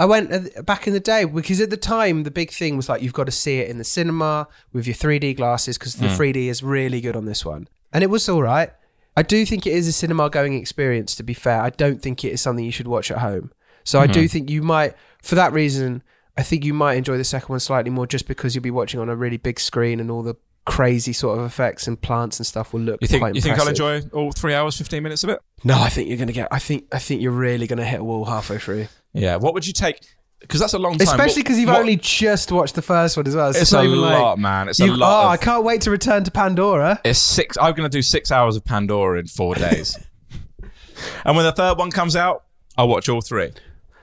I 0.00 0.04
went 0.04 0.32
uh, 0.32 0.62
back 0.62 0.86
in 0.86 0.92
the 0.92 1.00
day 1.00 1.24
because 1.24 1.60
at 1.60 1.70
the 1.70 1.76
time 1.76 2.22
the 2.22 2.30
big 2.30 2.50
thing 2.52 2.76
was 2.76 2.88
like 2.88 3.02
you've 3.02 3.12
got 3.12 3.26
to 3.26 3.32
see 3.32 3.58
it 3.58 3.68
in 3.68 3.78
the 3.78 3.84
cinema 3.84 4.46
with 4.72 4.86
your 4.86 4.94
3D 4.94 5.36
glasses 5.36 5.76
because 5.76 5.94
the 5.96 6.06
3D 6.06 6.46
is 6.46 6.62
really 6.62 7.00
good 7.00 7.16
on 7.16 7.24
this 7.24 7.44
one, 7.44 7.68
and 7.92 8.04
it 8.04 8.06
was 8.08 8.28
all 8.28 8.42
right. 8.42 8.70
I 9.16 9.22
do 9.22 9.44
think 9.44 9.66
it 9.66 9.72
is 9.72 9.88
a 9.88 9.92
cinema 9.92 10.30
going 10.30 10.54
experience. 10.54 11.16
To 11.16 11.24
be 11.24 11.34
fair, 11.34 11.60
I 11.60 11.70
don't 11.70 12.00
think 12.00 12.24
it 12.24 12.32
is 12.32 12.40
something 12.40 12.64
you 12.64 12.70
should 12.70 12.86
watch 12.86 13.10
at 13.10 13.18
home. 13.18 13.50
So 13.84 14.00
I 14.00 14.06
do 14.06 14.20
mm-hmm. 14.20 14.26
think 14.28 14.50
you 14.50 14.62
might, 14.62 14.94
for 15.22 15.34
that 15.34 15.52
reason, 15.52 16.02
I 16.36 16.42
think 16.42 16.64
you 16.64 16.74
might 16.74 16.94
enjoy 16.94 17.16
the 17.16 17.24
second 17.24 17.48
one 17.48 17.60
slightly 17.60 17.90
more 17.90 18.06
just 18.06 18.28
because 18.28 18.54
you'll 18.54 18.62
be 18.62 18.70
watching 18.70 19.00
on 19.00 19.08
a 19.08 19.16
really 19.16 19.38
big 19.38 19.58
screen 19.58 19.98
and 20.00 20.10
all 20.10 20.22
the 20.22 20.36
crazy 20.68 21.14
sort 21.14 21.38
of 21.38 21.46
effects 21.46 21.86
and 21.86 22.00
plants 22.00 22.38
and 22.38 22.46
stuff 22.46 22.72
will 22.74 22.80
look. 22.80 23.00
You 23.00 23.08
think 23.08 23.34
you 23.34 23.40
think 23.40 23.58
I'll 23.58 23.68
enjoy 23.68 24.02
all 24.12 24.30
three 24.32 24.54
hours 24.54 24.76
fifteen 24.76 25.02
minutes 25.02 25.24
of 25.24 25.30
it? 25.30 25.40
No, 25.64 25.78
I 25.78 25.88
think 25.88 26.08
you're 26.08 26.18
gonna 26.18 26.32
get. 26.32 26.48
I 26.52 26.58
think 26.58 26.86
I 26.92 26.98
think 26.98 27.22
you're 27.22 27.32
really 27.32 27.66
gonna 27.66 27.84
hit 27.84 28.00
a 28.00 28.04
wall 28.04 28.26
halfway 28.26 28.58
through. 28.58 28.86
Yeah. 29.14 29.36
What 29.36 29.54
would 29.54 29.66
you 29.66 29.72
take? 29.72 30.00
Because 30.40 30.60
that's 30.60 30.74
a 30.74 30.78
long 30.78 30.92
time. 30.96 31.08
Especially 31.08 31.42
because 31.42 31.58
you've 31.58 31.70
what- 31.70 31.80
only 31.80 31.96
just 31.96 32.52
watched 32.52 32.76
the 32.76 32.82
first 32.82 33.16
one 33.16 33.26
as 33.26 33.34
well. 33.34 33.52
So 33.52 33.60
It's 33.60 33.72
a 33.72 33.82
even 33.82 34.00
like- 34.00 34.18
lot, 34.18 34.38
man. 34.38 34.68
It's 34.68 34.78
you- 34.78 34.92
a 34.92 34.94
lot. 34.94 35.24
Oh, 35.24 35.26
of- 35.26 35.32
I 35.32 35.36
can't 35.36 35.64
wait 35.64 35.80
to 35.82 35.90
return 35.90 36.22
to 36.24 36.30
Pandora. 36.30 37.00
It's 37.04 37.18
six. 37.18 37.56
I'm 37.60 37.74
going 37.74 37.90
to 37.90 37.96
do 37.96 38.02
six 38.02 38.30
hours 38.30 38.54
of 38.54 38.64
Pandora 38.64 39.18
in 39.18 39.26
four 39.26 39.56
days. 39.56 39.98
and 41.24 41.34
when 41.34 41.44
the 41.44 41.50
third 41.50 41.76
one 41.76 41.90
comes 41.90 42.14
out, 42.14 42.44
I'll 42.76 42.86
watch 42.86 43.08
all 43.08 43.20
three. 43.20 43.50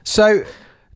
So, 0.06 0.44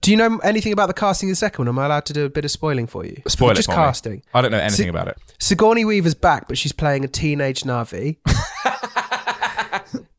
do 0.02 0.12
you 0.12 0.18
know 0.18 0.38
anything 0.40 0.72
about 0.72 0.88
the 0.88 0.94
casting 0.94 1.30
of 1.30 1.32
the 1.32 1.36
second 1.36 1.66
one? 1.66 1.68
Am 1.68 1.78
I 1.80 1.86
allowed 1.86 2.06
to 2.06 2.14
do 2.14 2.26
a 2.26 2.30
bit 2.30 2.46
of 2.46 2.52
spoiling 2.52 2.88
for 2.88 3.06
you? 3.06 3.22
Spoil 3.28 3.54
Just 3.54 3.68
for 3.68 3.72
me. 3.74 3.76
casting. 3.76 4.24
I 4.34 4.42
don't 4.42 4.52
know 4.52 4.58
anything 4.60 4.86
Si- 4.86 4.88
about 4.88 5.08
it. 5.10 5.18
Sigourney 5.40 5.84
Weaver's 5.84 6.16
back, 6.16 6.48
but 6.48 6.58
she's 6.58 6.72
playing 6.72 7.04
a 7.04 7.08
teenage 7.08 7.64
Na'vi. 7.64 8.18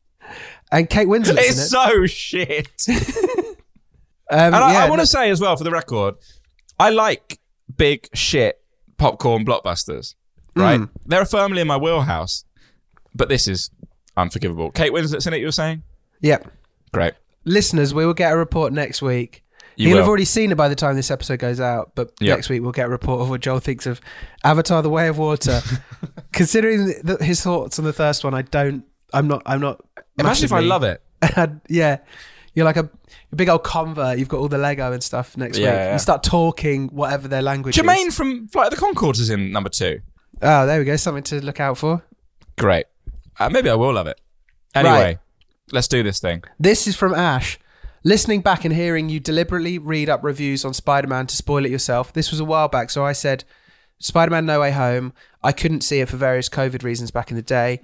and 0.71 0.89
Kate 0.89 1.07
Winslet's 1.07 1.29
in 1.31 1.37
It's 1.45 1.69
so 1.69 2.05
shit. 2.05 2.69
Um, 4.33 4.39
And 4.39 4.55
I, 4.55 4.71
yeah, 4.71 4.85
I 4.85 4.89
want 4.89 5.01
to 5.01 5.07
say 5.07 5.29
as 5.29 5.41
well, 5.41 5.57
for 5.57 5.65
the 5.65 5.71
record, 5.71 6.15
I 6.79 6.89
like 6.89 7.37
big 7.75 8.07
shit 8.13 8.61
popcorn 8.97 9.43
blockbusters. 9.43 10.15
Right? 10.55 10.79
Mm. 10.79 10.89
They're 11.05 11.25
firmly 11.25 11.59
in 11.59 11.67
my 11.67 11.75
wheelhouse, 11.75 12.45
but 13.13 13.27
this 13.27 13.45
is 13.45 13.71
unforgivable. 14.15 14.71
Kate 14.71 14.93
Winslet's 14.93 15.27
in 15.27 15.33
it. 15.33 15.39
You 15.41 15.47
were 15.47 15.51
saying? 15.51 15.83
Yep. 16.21 16.49
Great. 16.93 17.13
Listeners, 17.45 17.93
we 17.93 18.05
will 18.05 18.13
get 18.13 18.31
a 18.33 18.37
report 18.37 18.71
next 18.73 19.01
week. 19.01 19.43
You 19.77 19.87
He'll 19.87 19.95
will. 19.95 20.01
have 20.03 20.09
already 20.09 20.25
seen 20.25 20.51
it 20.51 20.55
by 20.55 20.67
the 20.67 20.75
time 20.75 20.95
this 20.95 21.09
episode 21.09 21.39
goes 21.39 21.59
out, 21.59 21.93
but 21.95 22.11
Yep. 22.19 22.37
next 22.37 22.49
week 22.49 22.61
we'll 22.61 22.71
get 22.73 22.85
a 22.85 22.89
report 22.89 23.21
of 23.21 23.29
what 23.29 23.41
Joel 23.41 23.59
thinks 23.59 23.85
of 23.87 23.99
Avatar: 24.43 24.81
The 24.83 24.89
Way 24.89 25.07
of 25.07 25.17
Water. 25.17 25.61
Considering 26.33 26.85
th- 26.85 27.01
th- 27.05 27.19
his 27.21 27.41
thoughts 27.41 27.79
on 27.79 27.85
the 27.85 27.93
first 27.93 28.23
one, 28.23 28.33
I 28.33 28.41
don't. 28.43 28.83
I'm 29.13 29.27
not. 29.27 29.41
I'm 29.45 29.59
not. 29.61 29.81
Imagine 30.19 30.45
if 30.45 30.51
I 30.53 30.59
love 30.59 30.83
it. 30.83 31.01
yeah, 31.69 31.97
you're 32.53 32.65
like 32.65 32.77
a, 32.77 32.89
a 33.31 33.35
big 33.35 33.49
old 33.49 33.63
convert. 33.63 34.19
You've 34.19 34.27
got 34.27 34.39
all 34.39 34.47
the 34.49 34.57
Lego 34.57 34.91
and 34.91 35.01
stuff 35.03 35.35
next 35.37 35.57
Yeah, 35.57 35.65
week. 35.71 35.75
yeah. 35.75 35.93
You 35.93 35.99
start 35.99 36.23
talking 36.23 36.89
whatever 36.89 37.27
their 37.27 37.41
language 37.41 37.75
Jermaine 37.75 38.07
is. 38.07 38.15
from 38.15 38.47
Flight 38.49 38.71
of 38.71 38.79
the 38.79 38.85
Conchords 38.85 39.19
is 39.19 39.29
in 39.29 39.51
number 39.51 39.69
two. 39.69 40.01
Oh, 40.41 40.65
there 40.65 40.79
we 40.79 40.85
go. 40.85 40.95
Something 40.95 41.23
to 41.23 41.43
look 41.43 41.59
out 41.59 41.77
for. 41.77 42.03
Great. 42.57 42.85
Uh, 43.39 43.49
maybe 43.49 43.69
I 43.69 43.75
will 43.75 43.93
love 43.93 44.07
it. 44.07 44.19
Anyway, 44.75 44.93
Right. 44.93 45.17
Let's 45.71 45.87
do 45.87 46.03
this 46.03 46.19
thing. 46.19 46.43
This 46.59 46.87
is 46.87 46.95
from 46.95 47.13
Ash. 47.13 47.59
Listening 48.03 48.41
back 48.41 48.65
and 48.65 48.73
hearing 48.73 49.09
you 49.09 49.19
deliberately 49.19 49.77
read 49.77 50.09
up 50.09 50.23
reviews 50.23 50.65
on 50.65 50.73
Spider 50.73 51.07
Man 51.07 51.27
to 51.27 51.35
spoil 51.35 51.65
it 51.65 51.71
yourself. 51.71 52.11
This 52.13 52.31
was 52.31 52.39
a 52.39 52.45
while 52.45 52.67
back, 52.67 52.89
so 52.89 53.05
I 53.05 53.13
said 53.13 53.43
Spider 53.99 54.31
Man 54.31 54.45
No 54.45 54.61
Way 54.61 54.71
Home. 54.71 55.13
I 55.43 55.51
couldn't 55.51 55.81
see 55.81 55.99
it 55.99 56.09
for 56.09 56.17
various 56.17 56.49
COVID 56.49 56.83
reasons 56.83 57.11
back 57.11 57.29
in 57.29 57.35
the 57.35 57.43
day. 57.43 57.81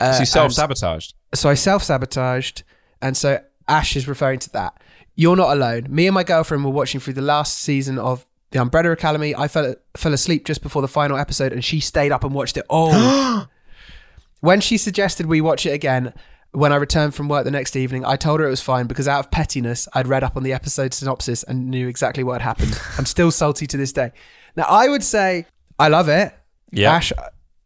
Uh, 0.00 0.12
so 0.12 0.20
you 0.20 0.26
self 0.26 0.52
sabotaged. 0.52 1.14
so 1.34 1.48
I 1.48 1.54
self 1.54 1.84
sabotaged, 1.84 2.64
and 3.00 3.16
so 3.16 3.40
Ash 3.68 3.96
is 3.96 4.08
referring 4.08 4.40
to 4.40 4.50
that. 4.50 4.80
You're 5.14 5.36
not 5.36 5.52
alone. 5.56 5.86
Me 5.88 6.06
and 6.06 6.14
my 6.14 6.24
girlfriend 6.24 6.64
were 6.64 6.70
watching 6.70 7.00
through 7.00 7.14
the 7.14 7.22
last 7.22 7.58
season 7.58 7.98
of 7.98 8.26
The 8.50 8.60
Umbrella 8.60 8.90
Academy. 8.90 9.34
I 9.34 9.46
fell 9.46 9.76
fell 9.96 10.12
asleep 10.12 10.44
just 10.44 10.62
before 10.62 10.82
the 10.82 10.88
final 10.88 11.16
episode, 11.16 11.52
and 11.52 11.64
she 11.64 11.78
stayed 11.78 12.10
up 12.10 12.24
and 12.24 12.34
watched 12.34 12.56
it 12.56 12.66
all. 12.68 13.46
when 14.40 14.60
she 14.60 14.76
suggested 14.76 15.26
we 15.26 15.40
watch 15.40 15.64
it 15.66 15.70
again, 15.70 16.12
when 16.56 16.72
I 16.72 16.76
returned 16.76 17.14
from 17.14 17.28
work 17.28 17.44
the 17.44 17.50
next 17.50 17.76
evening, 17.76 18.04
I 18.04 18.16
told 18.16 18.40
her 18.40 18.46
it 18.46 18.50
was 18.50 18.62
fine 18.62 18.86
because 18.86 19.06
out 19.06 19.20
of 19.20 19.30
pettiness, 19.30 19.86
I'd 19.92 20.08
read 20.08 20.24
up 20.24 20.36
on 20.36 20.42
the 20.42 20.52
episode 20.54 20.94
synopsis 20.94 21.42
and 21.42 21.68
knew 21.68 21.86
exactly 21.86 22.24
what 22.24 22.40
had 22.40 22.42
happened. 22.42 22.80
I'm 22.98 23.04
still 23.04 23.30
salty 23.30 23.66
to 23.66 23.76
this 23.76 23.92
day. 23.92 24.12
Now, 24.56 24.64
I 24.64 24.88
would 24.88 25.04
say 25.04 25.44
I 25.78 25.88
love 25.88 26.08
it. 26.08 26.32
Yeah. 26.72 26.92
Ash, 26.94 27.12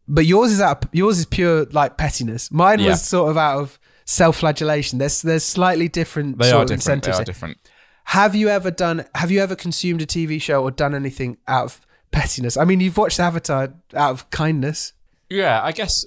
But 0.07 0.25
yours 0.25 0.51
is 0.51 0.59
out. 0.59 0.85
Yours 0.91 1.19
is 1.19 1.25
pure 1.25 1.65
like 1.71 1.95
pettiness. 1.97 2.51
Mine 2.51 2.79
Yeah. 2.79 2.89
was 2.89 3.01
sort 3.01 3.31
of 3.31 3.37
out 3.37 3.59
of 3.61 3.79
self-flagellation. 4.05 4.99
There's 4.99 5.21
there's 5.21 5.43
slightly 5.43 5.87
different. 5.87 6.37
They 6.37 6.49
sort 6.49 6.59
are 6.69 6.73
of 6.73 6.79
different. 6.79 7.03
They 7.03 7.11
are 7.11 7.23
different. 7.23 7.57
Have 8.05 8.35
you 8.35 8.49
ever 8.49 8.71
done? 8.71 9.05
Have 9.15 9.31
you 9.31 9.39
ever 9.41 9.55
consumed 9.55 10.01
a 10.01 10.05
TV 10.05 10.41
show 10.41 10.61
or 10.63 10.69
done 10.71 10.93
anything 10.93 11.37
out 11.47 11.63
of 11.65 11.81
pettiness? 12.11 12.57
I 12.57 12.65
mean, 12.65 12.81
you've 12.81 12.97
watched 12.97 13.19
Avatar 13.19 13.73
out 13.95 14.11
of 14.11 14.29
kindness. 14.31 14.93
Yeah, 15.29 15.61
I 15.63 15.71
guess. 15.71 16.05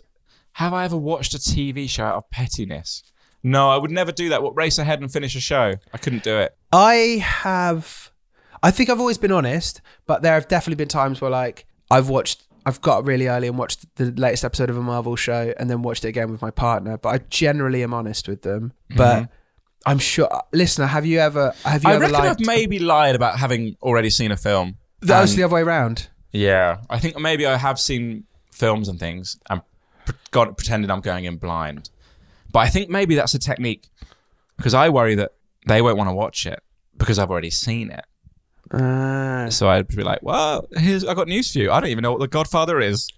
Have 0.54 0.72
I 0.72 0.84
ever 0.84 0.96
watched 0.96 1.34
a 1.34 1.38
TV 1.38 1.88
show 1.88 2.04
out 2.04 2.16
of 2.16 2.30
pettiness? 2.30 3.02
No, 3.42 3.70
I 3.70 3.76
would 3.76 3.90
never 3.90 4.10
do 4.12 4.28
that. 4.30 4.42
What 4.42 4.56
race 4.56 4.78
ahead 4.78 5.00
and 5.00 5.12
finish 5.12 5.34
a 5.36 5.40
show? 5.40 5.74
I 5.92 5.98
couldn't 5.98 6.22
do 6.24 6.38
it. 6.38 6.56
I 6.72 7.22
have. 7.22 8.10
I 8.62 8.70
think 8.70 8.88
I've 8.88 9.00
always 9.00 9.18
been 9.18 9.32
honest, 9.32 9.80
but 10.06 10.22
there 10.22 10.32
have 10.34 10.48
definitely 10.48 10.76
been 10.76 10.88
times 10.88 11.20
where 11.20 11.30
like 11.30 11.66
I've 11.90 12.08
watched. 12.08 12.44
I've 12.66 12.80
got 12.80 13.00
up 13.00 13.06
really 13.06 13.26
early 13.28 13.46
and 13.46 13.58
watched 13.58 13.84
the 13.96 14.06
latest 14.12 14.42
episode 14.44 14.70
of 14.70 14.78
a 14.78 14.80
Marvel 14.82 15.16
show, 15.16 15.52
and 15.58 15.68
then 15.68 15.82
watched 15.82 16.04
it 16.06 16.08
again 16.08 16.30
with 16.30 16.40
my 16.40 16.50
partner. 16.50 16.96
But 16.96 17.08
I 17.10 17.18
generally 17.28 17.82
am 17.82 17.92
honest 17.92 18.26
with 18.26 18.40
them. 18.40 18.72
But 18.96 19.28
I'm 19.84 19.98
sure, 19.98 20.30
listener, 20.52 20.86
have 20.86 21.04
you 21.04 21.18
ever? 21.18 21.52
Have 21.64 21.82
you 21.82 21.88
Mm-hmm. 21.88 21.88
I 21.88 21.92
ever 21.94 22.00
reckon 22.00 22.18
lied? 22.18 22.30
I've 22.40 22.46
maybe 22.46 22.78
lied 22.78 23.14
about 23.16 23.38
having 23.38 23.76
already 23.82 24.08
seen 24.08 24.30
a 24.32 24.36
film. 24.38 24.78
that 25.02 25.20
was 25.20 25.36
the 25.36 25.42
other 25.42 25.54
way 25.56 25.60
around. 25.60 26.08
Yeah, 26.32 26.78
I 26.88 26.98
think 26.98 27.18
maybe 27.18 27.44
I 27.44 27.56
have 27.58 27.78
seen 27.78 28.24
films 28.50 28.88
and 28.88 28.98
things 28.98 29.36
and 29.50 29.60
pre- 29.60 29.73
got 30.30 30.56
pretended 30.56 30.90
I'm 30.90 31.00
going 31.00 31.24
in 31.24 31.36
blind. 31.36 31.90
But 32.52 32.60
I 32.60 32.68
think 32.68 32.88
maybe 32.90 33.14
that's 33.14 33.34
a 33.34 33.38
technique 33.38 33.88
because 34.56 34.74
I 34.74 34.88
worry 34.88 35.14
that 35.16 35.32
they 35.66 35.82
won't 35.82 35.96
want 35.96 36.08
to 36.10 36.14
watch 36.14 36.46
it 36.46 36.62
because 36.96 37.18
I've 37.18 37.30
already 37.30 37.50
seen 37.50 37.90
it. 37.90 38.04
Uh, 38.70 39.50
So 39.50 39.68
I'd 39.68 39.88
be 39.88 40.02
like, 40.02 40.20
"Well, 40.22 40.66
here's 40.76 41.04
I 41.04 41.14
got 41.14 41.28
news 41.28 41.52
for 41.52 41.58
you. 41.58 41.70
I 41.70 41.80
don't 41.80 41.90
even 41.90 42.02
know 42.02 42.12
what 42.12 42.20
The 42.20 42.28
Godfather 42.28 42.80
is." 42.80 43.08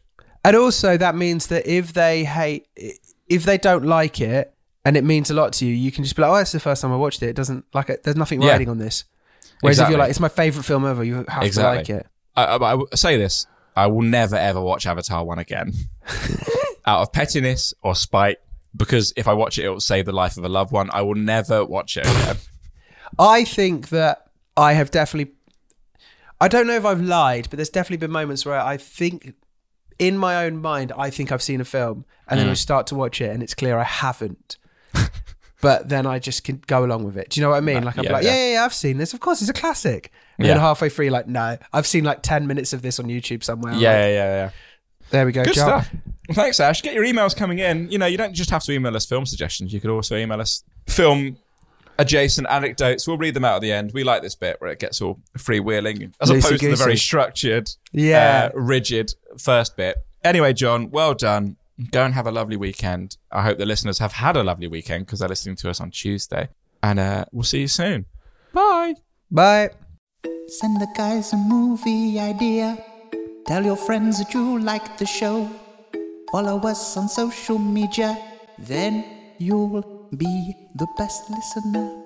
and 0.45 0.57
also, 0.57 0.97
that 0.97 1.15
means 1.17 1.49
that 1.49 1.67
if 1.67 1.93
they 1.93 2.25
hate, 2.25 2.67
if 3.29 3.45
they 3.45 3.59
don't 3.59 3.85
like 3.85 4.21
it, 4.21 4.53
and 4.85 4.97
it 4.97 5.03
means 5.05 5.31
a 5.31 5.35
lot 5.35 5.53
to 5.55 5.67
you, 5.67 5.73
you 5.75 5.91
can 5.91 6.05
just 6.05 6.15
be 6.17 6.23
like, 6.23 6.31
"Oh, 6.31 6.37
it's 6.37 6.53
the 6.53 6.61
first 6.61 6.83
time 6.83 6.93
I 6.93 6.97
watched 6.97 7.23
it. 7.23 7.29
It 7.29 7.37
doesn't 7.37 7.65
like 7.75 7.91
it. 7.91 8.03
There's 8.05 8.17
nothing 8.17 8.43
Yeah. 8.43 8.59
on 8.69 8.79
this." 8.79 9.05
Whereas 9.61 9.79
if 9.79 9.89
you're 9.89 9.99
like, 9.99 10.11
"It's 10.11 10.21
my 10.21 10.29
favorite 10.29 10.65
film 10.65 10.85
ever," 10.87 11.03
you 11.05 11.25
have 11.29 11.43
Exactly. 11.43 11.85
to 11.85 11.93
like 11.95 12.01
it. 12.03 12.07
I, 12.37 12.45
I, 12.45 12.75
I 12.77 12.85
say 12.95 13.17
this: 13.17 13.47
I 13.77 13.87
will 13.87 14.03
never 14.03 14.37
ever 14.37 14.61
watch 14.61 14.87
Avatar 14.87 15.25
one 15.25 15.39
again, 15.39 15.73
out 16.87 17.01
of 17.03 17.13
pettiness 17.13 17.75
or 17.83 17.95
spite. 17.95 18.39
Because 18.77 19.13
if 19.17 19.27
I 19.27 19.33
watch 19.33 19.59
it, 19.59 19.65
it 19.65 19.71
will 19.71 19.81
save 19.81 20.05
the 20.07 20.13
life 20.13 20.37
of 20.37 20.45
a 20.45 20.49
loved 20.49 20.71
one. 20.71 20.91
I 20.93 21.01
will 21.03 21.15
never 21.15 21.65
watch 21.65 21.97
it 21.97 22.05
again. 22.07 22.37
I 23.19 23.45
think 23.45 23.89
that 23.89 24.27
I 24.57 24.75
have 24.75 24.91
definitely. 24.91 25.33
I 26.41 26.49
don't 26.49 26.67
know 26.67 26.75
if 26.77 26.85
I've 26.85 27.01
lied, 27.01 27.49
but 27.49 27.57
there's 27.57 27.71
definitely 27.71 27.97
been 28.07 28.11
moments 28.13 28.45
where 28.45 28.61
I 28.61 28.77
think, 28.77 29.33
in 29.99 30.19
my 30.19 30.45
own 30.45 30.61
mind, 30.61 30.93
I 30.99 31.09
think 31.09 31.33
I've 31.33 31.41
seen 31.43 31.63
a 31.63 31.65
film, 31.65 32.05
and 32.29 32.39
Mm. 32.39 32.43
then 32.43 32.51
I 32.51 32.55
start 32.55 32.87
to 32.89 32.95
watch 32.95 33.23
it, 33.23 33.31
and 33.31 33.43
it's 33.43 33.55
clear 33.55 33.79
I 33.79 33.85
haven't. 33.85 34.59
but 35.63 35.89
then 35.89 36.07
I 36.07 36.19
just 36.19 36.45
can 36.45 36.61
go 36.67 36.85
along 36.85 37.05
with 37.05 37.17
it. 37.17 37.31
Do 37.31 37.41
you 37.41 37.47
know 37.47 37.51
what 37.51 37.57
I 37.57 37.61
mean? 37.61 37.83
Like 37.85 37.97
I'm 37.97 38.05
yeah, 38.05 38.13
like, 38.13 38.25
yeah. 38.25 38.35
yeah, 38.37 38.53
yeah, 38.55 38.65
I've 38.67 38.75
seen 38.75 38.99
this. 38.99 39.15
Of 39.15 39.21
course, 39.21 39.41
it's 39.41 39.49
a 39.51 39.55
classic. 39.55 40.13
And 40.39 40.47
then 40.47 40.57
Yeah. 40.57 40.61
halfway 40.63 40.91
through, 40.91 41.09
like, 41.09 41.27
no, 41.27 41.57
I've 41.73 41.87
seen 41.87 42.05
like 42.05 42.23
ten 42.23 42.47
minutes 42.47 42.75
of 42.75 42.83
this 42.83 42.99
on 43.01 43.07
YouTube 43.07 43.43
somewhere. 43.43 43.73
yeah, 43.73 43.79
Like, 43.79 43.83
yeah, 44.01 44.09
yeah, 44.09 44.27
yeah. 44.35 44.51
There 45.11 45.27
we 45.27 45.33
go. 45.33 45.45
Good 45.45 45.55
Jar- 45.55 45.83
stuff. 45.85 45.95
Thanks, 46.33 46.59
Ash. 46.61 46.83
Get 46.83 46.95
your 46.95 47.05
emails 47.05 47.37
coming 47.37 47.59
in. 47.61 47.91
You 47.91 47.99
know, 47.99 48.07
you 48.07 48.17
don't 48.19 48.35
just 48.35 48.51
have 48.51 48.65
to 48.65 48.73
email 48.73 48.97
us 48.97 49.07
film 49.07 49.27
suggestions. 49.27 49.73
You 49.73 49.81
could 49.81 49.91
also 49.91 50.17
email 50.17 50.41
us 50.41 50.65
film 50.89 51.37
adjacent 51.99 52.47
anecdotes. 52.51 53.07
We'll 53.07 53.17
read 53.17 53.35
them 53.35 53.45
out 53.45 53.57
at 53.57 53.63
the 53.63 53.73
end. 53.73 53.93
We 53.95 54.03
like 54.05 54.23
this 54.23 54.35
bit 54.35 54.57
where 54.61 54.71
it 54.71 54.79
gets 54.81 55.01
all 55.01 55.21
freewheeling 55.39 56.13
as 56.21 56.31
opposed 56.31 56.61
to 56.61 56.71
the 56.71 56.77
very 56.77 56.97
structured, 56.97 57.71
Yeah. 57.93 58.51
uh, 58.53 58.59
rigid 58.59 59.15
first 59.39 59.77
bit. 59.77 59.97
Anyway, 60.25 60.53
John, 60.53 60.91
well 60.91 61.15
done. 61.15 61.57
Go 61.93 62.05
and 62.05 62.15
have 62.15 62.27
a 62.27 62.33
lovely 62.33 62.57
weekend. 62.57 63.17
I 63.31 63.43
hope 63.43 63.59
the 63.59 63.67
listeners 63.67 63.99
have 63.99 64.13
had 64.15 64.37
a 64.37 64.43
lovely 64.43 64.67
weekend 64.67 65.07
because 65.07 65.21
they're 65.21 65.29
listening 65.29 65.57
to 65.57 65.71
us 65.71 65.81
on 65.81 65.91
Tuesday. 65.91 66.49
And 66.83 66.99
uh, 66.99 67.25
we'll 67.33 67.45
see 67.45 67.61
you 67.61 67.69
soon. 67.69 68.07
Bye. 68.53 68.95
Bye. 69.31 69.71
Send 70.49 70.81
the 70.81 70.89
guys 70.97 71.33
a 71.33 71.37
movie 71.37 72.19
idea. 72.19 72.83
Tell 73.47 73.65
your 73.65 73.77
friends 73.77 74.19
that 74.19 74.35
you 74.35 74.59
like 74.59 74.99
the 74.99 75.07
show. 75.07 75.49
Follow 76.33 76.59
us 76.67 76.97
on 76.97 77.09
social 77.09 77.59
media. 77.61 78.19
Then 78.59 79.05
you'll 79.39 80.09
be 80.17 80.57
the 80.75 80.89
best 80.99 81.31
listener. 81.31 82.06